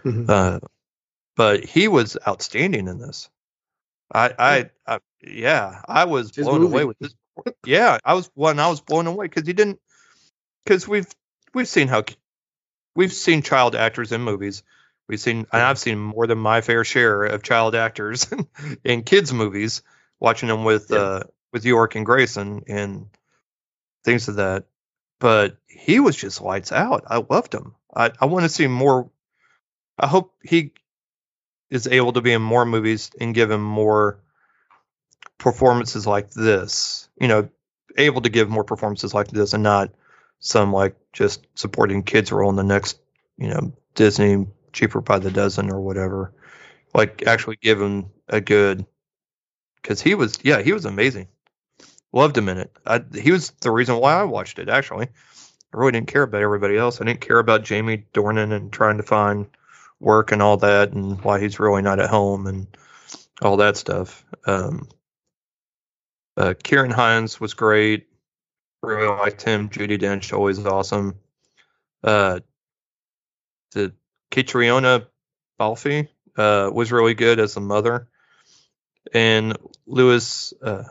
[0.04, 0.28] Mhm.
[0.28, 0.60] Uh,
[1.36, 3.28] but he was outstanding in this.
[4.12, 7.14] I, I, I yeah, I was blown away with this.
[7.64, 8.58] Yeah, I was one.
[8.58, 9.80] I was blown away because he didn't.
[10.64, 11.06] Because we've
[11.54, 12.04] we've seen how
[12.94, 14.62] we've seen child actors in movies.
[15.08, 18.32] We've seen, and I've seen more than my fair share of child actors
[18.84, 19.82] in kids' movies.
[20.20, 20.98] Watching them with Yeah.
[20.98, 21.22] uh,
[21.52, 23.06] with York and Grayson and
[24.04, 24.66] things of that.
[25.18, 27.04] But he was just lights out.
[27.08, 27.74] I loved him.
[27.94, 29.10] I, I want to see more.
[29.98, 30.72] I hope he
[31.70, 34.20] is able to be in more movies and give him more
[35.38, 37.08] performances like this.
[37.20, 37.48] You know,
[37.96, 39.90] able to give more performances like this and not
[40.40, 42.98] some like just supporting kids role in the next,
[43.36, 46.32] you know, Disney cheaper by the dozen or whatever.
[46.94, 48.84] Like actually give him a good
[49.80, 51.28] because he was yeah he was amazing.
[52.12, 52.72] Loved him in it.
[52.84, 55.06] I, he was the reason why I watched it actually.
[55.06, 57.00] I really didn't care about everybody else.
[57.00, 59.46] I didn't care about Jamie Dornan and trying to find
[60.00, 62.66] work and all that and why he's really not at home and
[63.40, 64.24] all that stuff.
[64.46, 64.88] Um,
[66.36, 68.09] uh, Ciarán Hinds was great.
[68.82, 69.68] Really liked him.
[69.68, 71.18] Judi Dench always awesome.
[72.02, 72.40] Uh,
[73.72, 73.92] the
[74.30, 75.06] Caitríona
[75.58, 78.08] Balfe uh, was really good as a mother,
[79.12, 79.56] and
[79.86, 80.84] Lewis uh,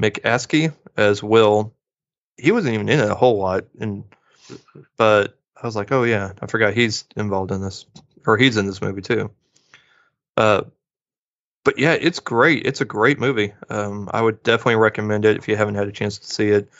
[0.00, 1.74] McAskie as Will.
[2.38, 4.04] He wasn't even in it a whole lot, and
[4.96, 7.86] but I was like, oh yeah, I forgot he's involved in this,
[8.26, 9.30] or he's in this movie too.
[10.36, 10.62] Uh,
[11.66, 12.64] but yeah, it's great.
[12.64, 13.52] It's a great movie.
[13.68, 16.70] Um, I would definitely recommend it if you haven't had a chance to see it.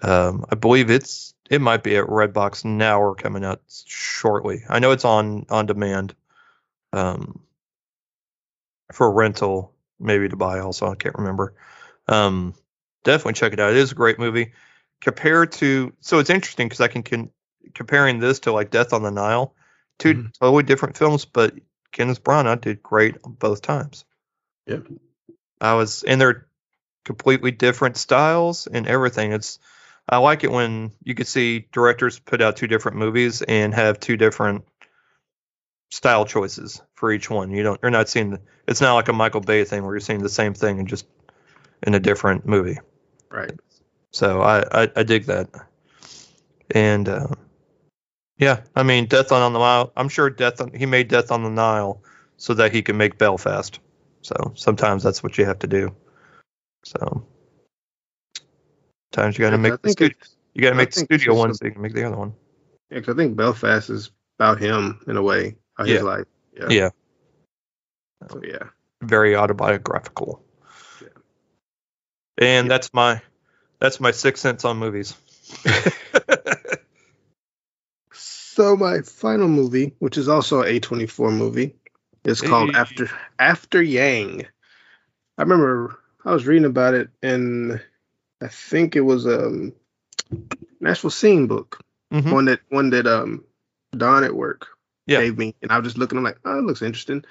[0.00, 4.62] Um, I believe it's it might be at Redbox now or coming out shortly.
[4.66, 6.14] I know it's on on demand,
[6.94, 7.40] um,
[8.94, 10.90] for rental, maybe to buy also.
[10.90, 11.54] I can't remember.
[12.08, 12.54] Um,
[13.02, 13.72] definitely check it out.
[13.72, 14.52] It is a great movie.
[15.02, 17.30] Compared to, so it's interesting because I can, can
[17.74, 19.54] comparing this to like Death on the Nile,
[19.98, 20.32] 2 Mhm.
[20.40, 21.52] totally different films, but
[21.92, 24.06] Kenneth Branagh did great both times.
[24.66, 24.78] Yeah.
[25.60, 26.46] I was, and they're
[27.04, 29.32] completely different styles and everything.
[29.32, 29.58] It's,
[30.08, 34.00] I like it when you can see directors put out two different movies and have
[34.00, 34.64] two different
[35.90, 37.50] style choices for each one.
[37.50, 40.00] You don't, you're not seeing, the, it's not like a Michael Bay thing where you're
[40.00, 41.06] seeing the same thing and just
[41.82, 42.78] in a different movie.
[43.30, 43.52] Right.
[44.10, 45.48] So I, I, I dig that.
[46.70, 47.28] And uh,
[48.38, 49.92] yeah, I mean, Death on the Nile.
[49.96, 52.02] I'm sure Death on, he made Death on the Nile
[52.36, 53.78] so that he can make Belfast.
[54.24, 55.94] So sometimes that's what you have to do.
[56.84, 57.26] So
[59.12, 60.16] times you got to Yeah, make the studio.
[60.54, 62.34] You got to make the studio one so you can make the other one.
[62.90, 65.56] Yeah, cause I think Belfast is about him in a way.
[65.74, 65.94] How Yeah.
[65.94, 66.26] his life.
[66.56, 66.68] Yeah.
[66.70, 66.88] Yeah,
[68.30, 68.70] So yeah.
[69.02, 70.42] very autobiographical.
[71.02, 71.08] Yeah.
[72.38, 72.68] And Yeah.
[72.68, 73.20] that's my
[73.78, 75.14] that's my six cents on movies.
[78.54, 81.74] So my final movie, which is also a A24 movie,
[82.24, 82.80] is called Hey.
[82.80, 84.46] After After Yang.
[85.36, 87.80] I remember I was reading about it and
[88.40, 89.72] I think it was um
[90.80, 91.80] Nashville Scene book.
[92.12, 92.32] Mhm.
[92.32, 93.44] One that one that um
[93.96, 94.66] Don at work
[95.06, 95.20] Yeah.
[95.20, 95.54] gave me.
[95.62, 97.24] And I was just looking, I'm like, oh, it looks interesting.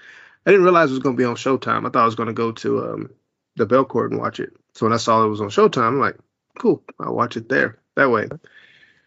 [0.46, 1.86] I didn't realize it was gonna be on Showtime.
[1.86, 3.10] I thought I was gonna go to um
[3.56, 4.54] the Belcourt and watch it.
[4.74, 6.18] So when I saw it was on Showtime, I'm like,
[6.58, 8.30] cool, I'll watch it there that way.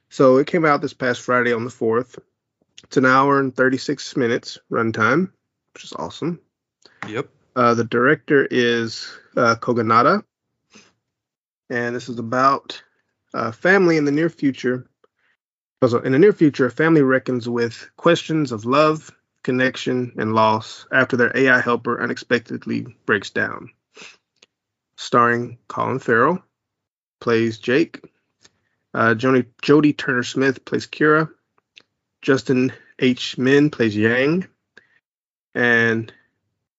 [0.08, 2.18] So it came out this past Friday on the 4th.
[2.84, 5.32] It's an hour and 36 minutes runtime,
[5.76, 6.40] which is awesome.
[7.06, 7.28] Yep.
[7.54, 10.24] Uh, the director is uh, Kogonada.
[11.68, 12.82] And this is about
[13.34, 14.88] uh, family in the near future.
[15.82, 20.86] Also, in the near future, a family reckons with questions of love, connection, and loss
[20.90, 23.68] after their AI helper unexpectedly breaks down.
[24.96, 26.42] Starring Colin Farrell,
[27.20, 28.02] plays Jake.
[28.94, 31.28] Uh, Joni, Jodie Turner Smith plays Kyra.
[32.22, 33.36] Justin H.
[33.36, 34.46] Min plays Yang.
[35.56, 36.12] And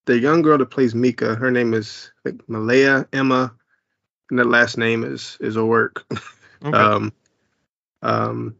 [0.06, 3.52] the young girl that plays Mika, her name is like Malea Emma,
[4.30, 6.06] and that last name is is a work.
[6.66, 6.76] Okay.
[6.76, 7.14] Um,
[8.02, 8.56] um,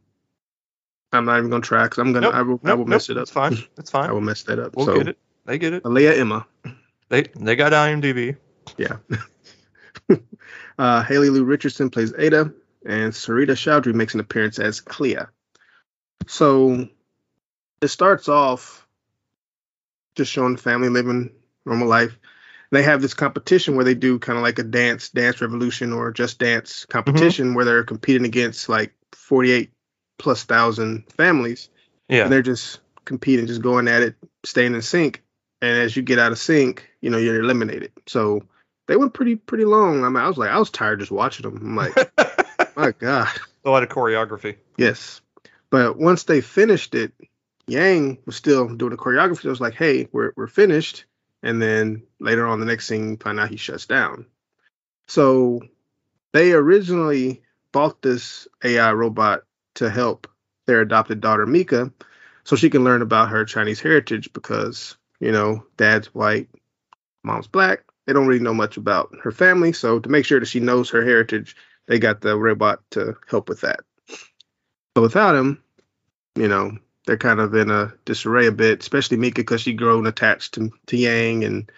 [1.12, 2.90] I'm not even gonna try because I'm gonna Nope, I will I Nope, will nope,
[2.90, 3.24] mess it up.
[3.24, 3.58] It's fine.
[3.80, 4.76] It's I will mess that up.
[4.76, 5.18] We'll so get it.
[5.46, 5.82] They get it.
[5.82, 6.46] Malea Emma.
[7.10, 8.38] They they got IMDb.
[8.78, 8.98] Yeah.
[10.78, 12.54] uh, Haley Lu Richardson plays Ada,
[12.86, 15.26] and Sarita Choudhury makes an appearance as Clea.
[16.28, 16.88] So
[17.82, 18.87] it starts off
[20.18, 21.32] just showing the family living
[21.66, 22.18] normal life.
[22.72, 26.12] They have this competition where they do kind of like a dance, dance revolution or
[26.12, 26.92] just dance mm-hmm.
[26.92, 29.72] competition where they're competing against like 48
[30.20, 31.70] plus thousand families.
[32.10, 32.24] Yeah.
[32.24, 35.24] And they're just competing, just going at it, staying in sync.
[35.62, 37.92] And as you get out of sync, you know, you're eliminated.
[38.06, 38.44] So
[38.88, 40.04] they went pretty pretty long.
[40.04, 41.58] I mean, I was like, I was tired just watching them.
[41.58, 41.96] I'm like,
[42.76, 43.30] my God.
[43.66, 44.58] a lot of choreography.
[44.78, 45.22] Yes.
[45.70, 47.12] But once they finished it,
[47.68, 49.46] Yang was still doing the choreography.
[49.46, 51.06] I was like, hey, we're we're finished.
[51.44, 54.26] And then later on the next out he shuts down.
[55.08, 55.62] So
[56.34, 57.42] they originally
[57.72, 59.44] bought this AI robot
[59.76, 60.28] to help
[60.66, 61.92] their adopted daughter Mika
[62.44, 66.50] so she can learn about her Chinese heritage because, you know, dad's white,
[67.24, 67.84] mom's black.
[68.06, 69.74] They don't really know much about her family.
[69.74, 71.56] So to make sure that she knows her heritage,
[71.88, 73.82] they got the robot to help with that.
[74.94, 75.62] But without him,
[76.36, 76.78] you know,
[77.08, 80.72] they're kind of in a disarray a bit, especially Mika because she's grown attached to,
[80.88, 81.46] to Yang.
[81.46, 81.72] And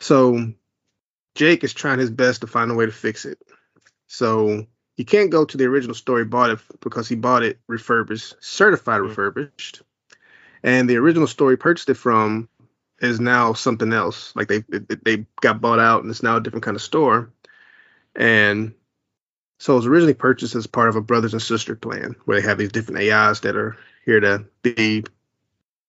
[0.00, 0.52] so
[1.36, 3.38] Jake is trying his best to find a way to fix it.
[4.08, 7.60] So he can't go to the original store he bought it because he bought it
[7.68, 9.08] refurbished, certified Mhm.
[9.08, 9.82] refurbished.
[10.64, 12.48] And the original store he purchased it from
[13.00, 14.34] is now something else.
[14.34, 17.30] Like they, they got bought out and it's now a different kind of store.
[18.16, 18.74] And
[19.60, 22.46] so it was originally purchased as part of a brothers and sister plan where they
[22.46, 25.04] have these different AIs that are here to be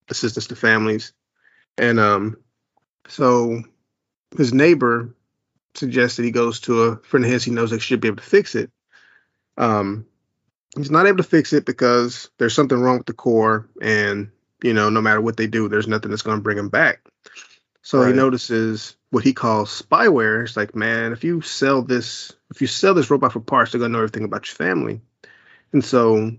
[0.10, 1.14] assistance to families.
[1.77, 2.38] And um
[3.07, 3.64] so
[4.38, 5.15] his neighbor
[5.76, 8.23] suggested he goes to a friend of his he knows that should be able to
[8.23, 8.72] fix it.
[9.57, 10.06] Um
[10.76, 14.31] he's not able to fix it because there's something wrong with the core and
[14.64, 17.02] you know no matter what they do there's nothing that's going to bring him back
[17.81, 22.61] so he notices what he calls spyware it's like man if you sell this if
[22.61, 25.02] you sell this robot for parts they're going to know everything about your family
[25.73, 26.31] and so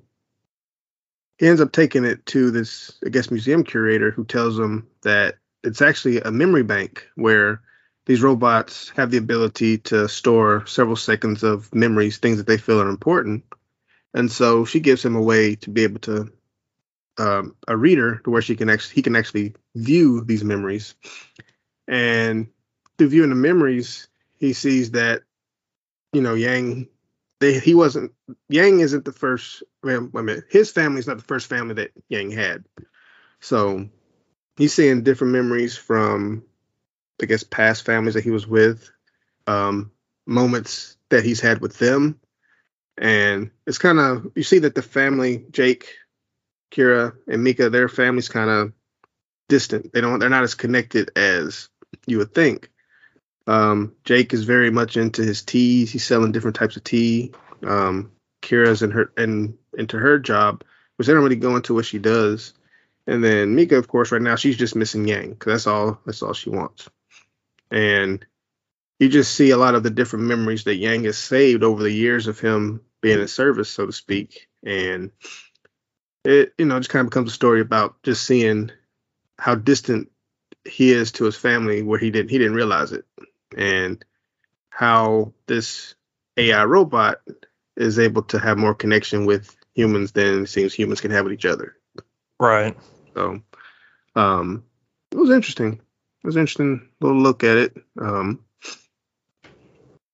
[1.40, 5.82] ends up taking it to this i guess museum curator who tells him that it's
[5.82, 7.60] actually a memory bank where
[8.06, 12.80] these robots have the ability to store several seconds of memories things that they feel
[12.80, 13.44] are important.
[14.12, 16.32] And so she gives him a way to be able to
[17.16, 20.94] um, a reader to where she can actually he can actually view these memories.
[21.88, 22.48] And
[22.98, 25.22] through viewing the memories he sees that
[26.12, 26.88] you know yang
[27.44, 28.12] they he wasn't
[28.48, 30.44] yang isn't the first well, a minute.
[30.48, 32.64] His family's not the first family that yang had.
[33.40, 33.88] So
[34.56, 36.44] he's seeing different memories from
[37.22, 38.90] i guess past families that he was with
[39.46, 39.92] um
[40.26, 42.18] moments that he's had with them.
[42.96, 45.94] And it's kind of you see that the family jake
[46.70, 48.72] kyra and mika their family's kind of
[49.50, 49.92] distant.
[49.92, 51.68] They don't they're not as connected as
[52.06, 52.70] you would think
[53.46, 55.92] um jake is very much into his teas.
[55.92, 57.32] He's selling different types of tea.
[57.62, 58.12] Um
[58.42, 60.64] kyra's in her and into her job
[60.96, 62.54] which they don't really go into what she does.
[63.06, 65.30] And then mika of course right now she's just missing yang.
[65.30, 66.88] Because that's all that's all she wants.
[67.70, 68.24] And
[68.98, 71.90] you just see a lot of the different memories that Yang has saved over the
[71.90, 74.48] years of him being in service, so to speak.
[74.64, 75.10] And
[76.24, 78.70] it, you know, just kind of becomes a story about just seeing
[79.38, 80.10] how distant
[80.64, 83.04] he is to his family where he didn't he didn't realize it.
[83.56, 84.04] And
[84.70, 85.94] how this
[86.36, 87.20] AI robot
[87.76, 91.34] is able to have more connection with humans than it seems humans can have with
[91.34, 91.76] each other.
[92.40, 92.76] Right.
[93.16, 93.42] So
[94.16, 94.64] um
[95.12, 95.74] it was interesting.
[95.74, 97.76] It was an interesting little look at it.
[98.00, 98.44] Um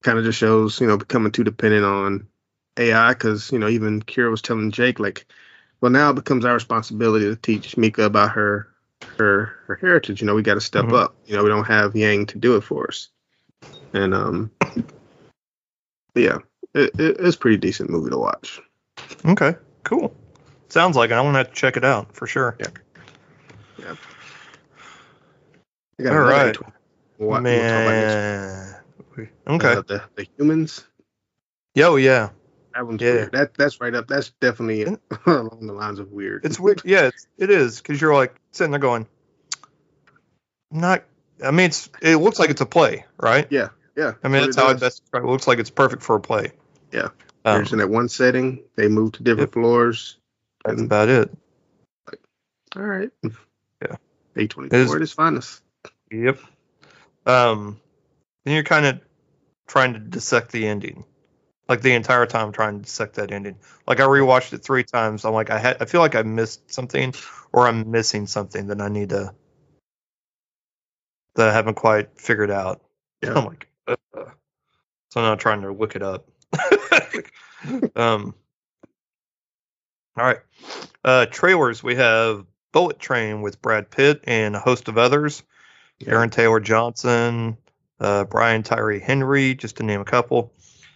[0.03, 2.29] kind of just shows, you know, becoming too dependent on
[2.79, 5.27] AI because, you know, even Kyra was telling Jake, like,
[5.81, 8.69] well, now it becomes our responsibility to teach Mika about her
[9.19, 10.21] her her heritage.
[10.21, 10.95] You know, we got to step Mhm.
[10.95, 11.17] up.
[11.27, 13.09] You know, we don't have Yang to do it for us.
[13.93, 14.51] And um,
[16.15, 16.39] yeah,
[16.75, 18.61] it, it, it's a pretty decent movie to watch.
[19.25, 19.55] Okay.
[19.85, 20.15] Cool.
[20.69, 21.15] Sounds like it.
[21.15, 22.57] I'm gonna have to check it out for sure.
[22.61, 23.95] Yeah.
[25.99, 26.55] I got All right.
[26.55, 26.73] A20.
[27.19, 28.15] We'll, wa- we'll talk about next
[29.17, 29.29] Man.
[29.49, 29.73] Okay.
[29.73, 30.85] Uh, the, the humans.
[31.75, 32.31] Yo, yeah.
[32.75, 33.13] That one's Yeah.
[33.13, 33.33] weird.
[33.33, 34.07] That that's right up.
[34.07, 34.97] That's definitely Yeah.
[35.27, 36.45] along the lines of weird.
[36.45, 36.83] It's weird.
[36.85, 39.07] Yeah, it's, it is because you're like sitting there going,
[40.71, 41.05] not.
[41.45, 43.47] I mean, it's it looks like it's a play, right?
[43.51, 43.69] Yeah,
[44.01, 44.13] yeah.
[44.25, 44.81] I mean, that's it how I does.
[44.81, 45.27] best describe it.
[45.27, 46.53] It looks like it's perfect for a play.
[46.93, 47.09] Yeah.
[47.45, 48.63] Um, in that one setting.
[48.77, 49.53] They move to different Yep.
[49.55, 50.19] floors.
[50.65, 51.31] that's and- about it.
[52.77, 53.11] All right.
[53.23, 53.97] Yeah.
[54.37, 55.63] A twenty four It is- at its finest.
[56.11, 56.39] Yep.
[57.27, 57.81] Um,
[58.45, 59.01] then you're kind of
[59.69, 61.05] trying to dissect the ending,
[61.69, 63.57] like the entire time trying to dissect that ending.
[63.87, 65.25] Like I rewatched it three times.
[65.25, 67.15] I'm like, I had, I feel like I missed something,
[67.53, 69.35] or I'm missing something that I need to
[71.37, 72.83] that I haven't quite figured out.
[73.23, 73.31] Yeah.
[73.39, 74.25] I'm like, uh,
[75.11, 76.29] so I'm not trying to look it up.
[77.97, 78.35] um.
[80.17, 80.41] All right.
[81.05, 81.83] Uh, trailers.
[81.83, 85.43] We have Bullet Train with Brad Pitt and a host of others.
[85.99, 86.15] Yeah.
[86.15, 87.57] Aaron Taylor Johnson,
[88.01, 90.53] uh, Brian Tyree Henry, just to name a couple.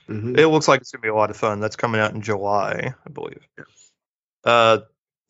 [0.09, 0.37] Mhm.
[0.39, 1.61] It looks like it's gonna be a lot of fun.
[1.61, 3.47] That's coming out in July, I believe.
[3.57, 3.65] Yeah.
[4.45, 4.79] Uh,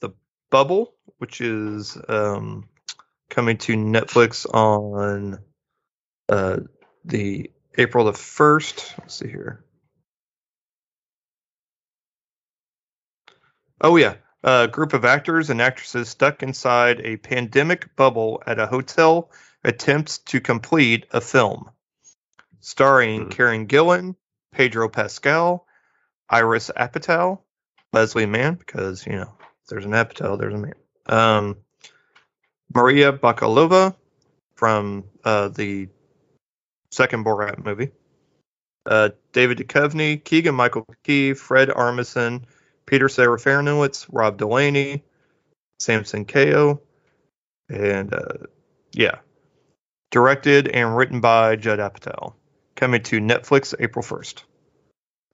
[0.00, 0.10] the
[0.50, 2.68] Bubble, which is um,
[3.30, 5.38] coming to Netflix on
[6.28, 6.58] uh,
[7.04, 8.94] the April the first.
[8.98, 9.64] Let's see here.
[13.80, 18.66] Oh yeah, a group of actors and actresses stuck inside a pandemic bubble at a
[18.66, 19.30] hotel
[19.64, 21.70] attempts to complete a film,
[22.60, 23.28] starring Hmm.
[23.30, 24.16] Karen Gillan,
[24.52, 25.66] Pedro Pascal,
[26.30, 27.40] Iris Apatow,
[27.92, 30.74] Leslie Mann, because you know if there's an Apatow, there's a man.
[31.06, 31.56] Um,
[32.72, 33.94] Maria Bakalova
[34.54, 35.88] from uh, the
[36.94, 37.90] second Borat movie.
[38.86, 42.42] Uh, David Duchovny, Keegan Michael Key, Fred Armisen,
[42.86, 45.02] Peter Serafinowicz, Rob Delaney,
[45.78, 46.80] Samson Kayo,
[47.70, 48.46] and uh,
[48.92, 49.18] yeah,
[50.10, 52.34] directed and written by Judd Apatow.
[52.76, 54.44] Coming to Netflix April first.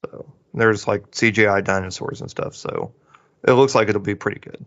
[0.04, 2.54] So there's like CGI dinosaurs and stuff.
[2.54, 2.92] So
[3.42, 4.64] it looks like it'll be pretty good,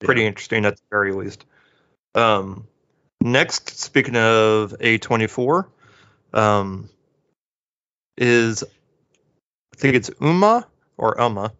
[0.00, 1.44] pretty interesting at the very least.
[2.14, 2.68] Um,
[3.20, 5.66] next, speaking of A24,
[6.32, 6.88] um,
[8.16, 10.64] is I think it's Umma
[10.96, 11.52] or Umma.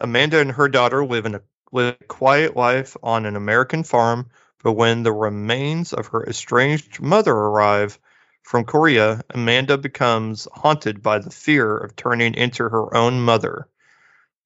[0.00, 4.30] Amanda and her daughter live in a live a quiet life on an American farm,
[4.62, 7.98] but when the remains of her estranged mother arrive
[8.42, 13.68] from Korea, Amanda becomes haunted by the fear of turning into her own mother.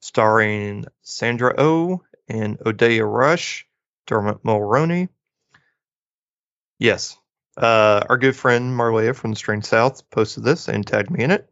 [0.01, 3.67] Starring Sandra Oh and Odeya Rush,
[4.07, 5.09] Dermot Mulroney.
[6.79, 7.17] Yes,
[7.57, 11.31] uh, our good friend Marlea from the Strange South posted this and tagged me in
[11.31, 11.49] it.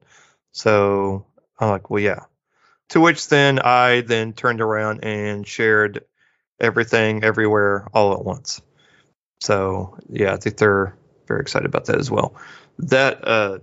[0.52, 1.26] So
[1.58, 2.20] I'm like, well, yeah.
[2.90, 6.04] To which then I then turned around and shared
[6.60, 8.60] everything everywhere all at once.
[9.40, 12.36] So yeah, I think they're very excited about that as well.
[12.78, 13.58] That uh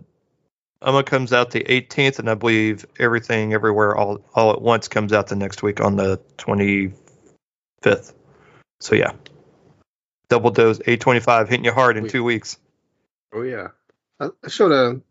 [0.81, 5.13] Umma comes out the 18th, and I believe everything everywhere all all at once comes
[5.13, 8.13] out the next week on the 25th.
[8.80, 9.11] So yeah,
[10.31, 12.11] double dose A25 hitting you hard in oh, Wait.
[12.11, 12.57] two weeks.
[13.33, 13.67] Oh yeah.
[14.17, 15.01] I, I showed a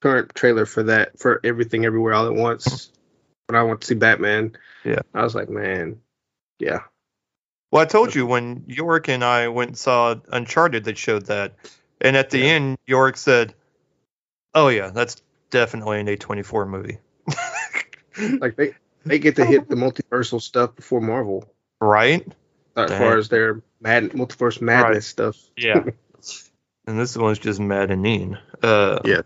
[0.00, 2.90] current trailer for that for everything everywhere all at once
[3.46, 4.56] when I went to see Batman.
[4.82, 5.00] Yeah.
[5.12, 6.00] I was like, man,
[6.58, 6.80] yeah.
[7.70, 11.54] Well, I told you when York and I went and saw Uncharted, they showed that,
[12.00, 12.44] and at the Yeah.
[12.46, 13.54] end, York said,
[14.54, 16.98] "Oh yeah, that's definitely an A24 movie."
[18.40, 18.74] Like they
[19.06, 21.48] they get to hit the multiversal stuff before Marvel.
[21.80, 22.26] right?
[22.76, 22.98] As Dang.
[22.98, 25.02] far as their mad multiverse madness Right.
[25.02, 25.36] stuff.
[25.56, 25.84] Yeah.
[26.86, 28.36] and this one's just maddening.
[28.62, 29.22] Uh, Yeah.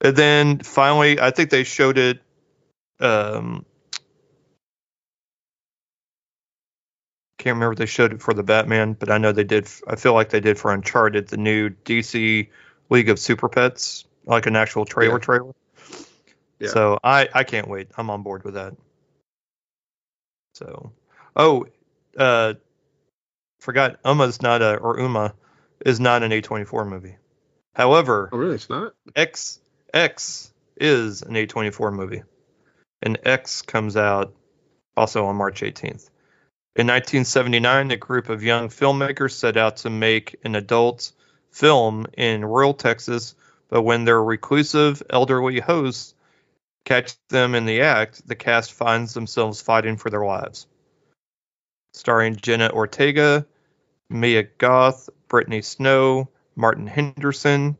[0.00, 2.20] And then finally, I think they showed it.
[3.00, 3.64] Um,
[7.38, 9.68] can't remember if they showed it for the Batman, but I know they did.
[9.86, 12.48] I feel like they did for Uncharted, the new DC
[12.90, 15.18] League of Super Pets, like an actual trailer Yeah.
[15.18, 15.54] trailer.
[16.58, 16.68] Yeah.
[16.68, 17.88] So I I can't wait.
[17.96, 18.74] I'm on board with that.
[20.54, 20.92] So,
[21.36, 21.66] oh,
[22.16, 22.54] uh,
[23.60, 25.34] forgot Umma's not a or Uma
[25.84, 27.16] is not an A24 movie.
[27.74, 28.54] However, Oh really?
[28.54, 28.94] It's not?
[29.14, 29.60] X
[29.92, 32.22] X is an A24 movie,
[33.02, 34.34] and X comes out
[34.96, 36.10] also on March 18th.
[36.76, 41.12] In 1979, a group of young filmmakers set out to make an adult
[41.50, 43.34] film in rural Texas,
[43.70, 46.14] but when their reclusive elderly hosts
[46.84, 50.66] catch them in the act, the cast finds themselves fighting for their lives.
[51.96, 53.46] Starring Jenna Ortega,
[54.10, 57.78] Mia Goth, Brittany Snow, Martin Henderson,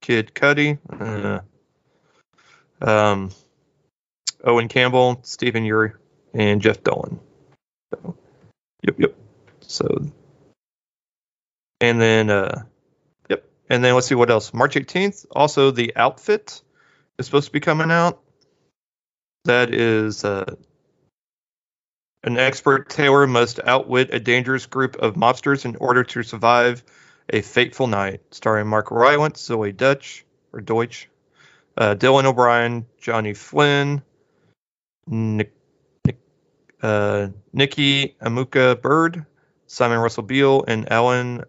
[0.00, 1.40] Kid Cudi, uh,
[2.80, 3.30] um,
[4.44, 5.98] Owen Campbell, Stephen Ure,
[6.32, 7.18] and Jeff Dolan.
[7.92, 8.16] So,
[8.84, 9.14] yep, yep.
[9.62, 10.06] So,
[11.80, 12.62] and then, uh,
[13.28, 14.54] yep, and then let's see what else.
[14.54, 16.62] March 18th, also the outfit
[17.18, 18.22] is supposed to be coming out.
[19.44, 20.54] That is uh,
[22.22, 26.84] an expert tailor must outwit a dangerous group of mobsters in order to survive
[27.30, 28.20] a fateful night.
[28.30, 31.08] Starring Mark Rylance, Zoey Dutch or Deutsch,
[31.76, 34.02] uh, Dylan O'Brien, Johnny Flynn,
[35.06, 35.54] Nick,
[36.04, 36.18] Nick,
[36.82, 39.24] uh, Nikki Amuka Bird,
[39.66, 41.44] Simon Russell Beale, and Alan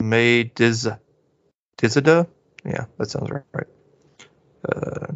[0.00, 0.88] May Diz,
[1.78, 2.26] Dizada.
[2.64, 3.44] Yeah, that sounds right.
[3.52, 3.66] right.
[4.68, 5.12] Uh,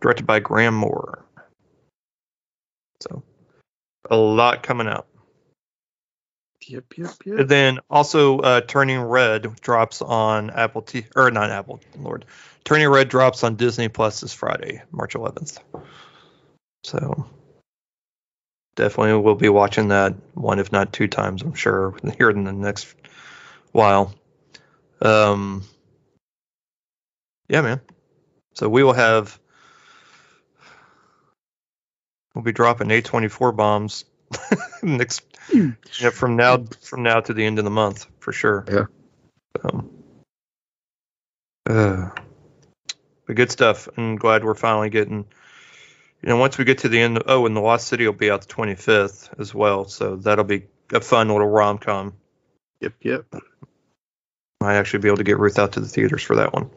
[0.00, 1.24] directed by Graham Moore.
[3.00, 3.22] So,
[4.12, 5.06] a lot coming out.
[6.68, 11.80] Yep, yep, And then also uh, Turning Red drops on Apple T or not Apple,
[11.98, 12.26] Lord.
[12.62, 15.58] Turning Red drops on Disney Plus this Friday, March 11th.
[16.84, 17.26] So
[18.76, 22.52] definitely we'll be watching that one, if not two times, I'm sure, here in the
[22.52, 22.94] next
[23.72, 24.14] while.
[25.00, 25.64] Um,
[27.48, 27.80] yeah, man.
[28.54, 29.40] So we will have
[32.34, 34.04] we'll be dropping A24 bombs
[34.82, 35.22] next
[35.52, 38.64] yeah, from now from now to the end of the month for sure.
[38.70, 38.84] Yeah.
[39.64, 39.90] Um,
[41.68, 42.10] uh,
[43.26, 43.88] but good stuff.
[43.96, 45.26] I'm glad we're finally getting.
[46.22, 47.22] You know, once we get to the end.
[47.26, 50.66] Oh, and the Lost City will be out the 25th as well, so that'll be
[50.92, 52.14] a fun little rom com.
[52.80, 53.26] Yep, yep.
[54.60, 56.70] Might actually be able to get Ruth out to the theaters for that one.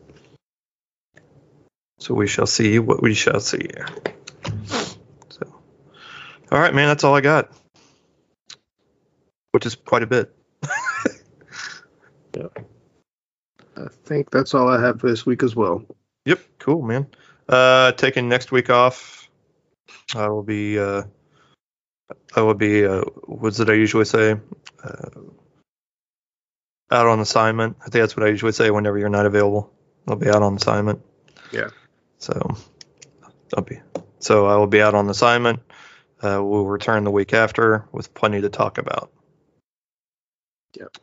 [1.99, 3.69] So we shall see what we shall see.
[6.56, 7.52] So, all right, man, that's all I got,
[9.52, 10.34] which is quite a bit.
[12.34, 12.48] yeah.
[13.76, 15.84] I think that's all I have for this week as well.
[16.23, 17.07] Yep, cool, man.
[17.49, 19.30] Uh, taking next week off.
[20.15, 20.80] I will be.
[20.80, 21.03] Uh,
[22.38, 22.86] I will be.
[22.86, 24.38] Uh, what did I usually say?
[24.82, 25.10] Uh,
[26.90, 27.76] out on assignment.
[27.82, 29.73] I think that's what I usually say whenever you're not available.
[30.07, 31.02] I'll be out on assignment.
[31.52, 31.72] Yeah.
[32.19, 32.56] So,
[33.57, 33.82] I'll be.
[34.19, 35.60] So I will be out on assignment.
[36.26, 39.12] Uh, we'll return the week after with plenty to talk about.
[40.76, 40.98] Yep.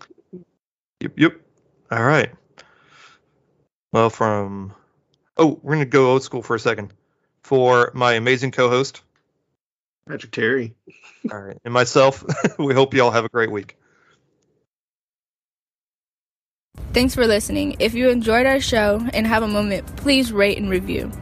[1.01, 1.12] Yep.
[1.16, 1.40] Yep.
[1.93, 2.32] All right.
[3.93, 4.74] Well, from
[5.36, 6.93] oh, we're gonna go old school for a second.
[7.44, 9.03] For my amazing co-host,
[10.09, 10.74] Patrick Terry.
[11.31, 12.24] all right, and myself,
[12.59, 13.77] we hope you all have a great week.
[16.93, 17.77] Thanks for listening.
[17.78, 21.12] If you enjoyed our show and have a moment, please rate and review.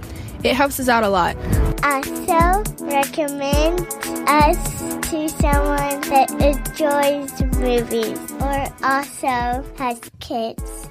[0.43, 1.37] It helps us out a lot.
[1.83, 3.81] Also, recommend
[4.29, 4.81] us
[5.11, 10.89] to someone that enjoys movies or also has kids.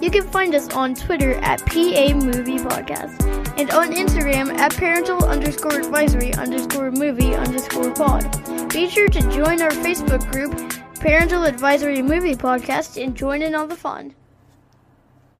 [0.00, 3.22] You can find us on Twitter at PA Movie Podcast
[3.58, 8.70] and on Instagram at parental underscore advisory underscore movie underscore pod.
[8.72, 10.52] Be sure to join our Facebook group,
[10.96, 14.14] Parental Advisory Movie Podcast, and join in on the fun.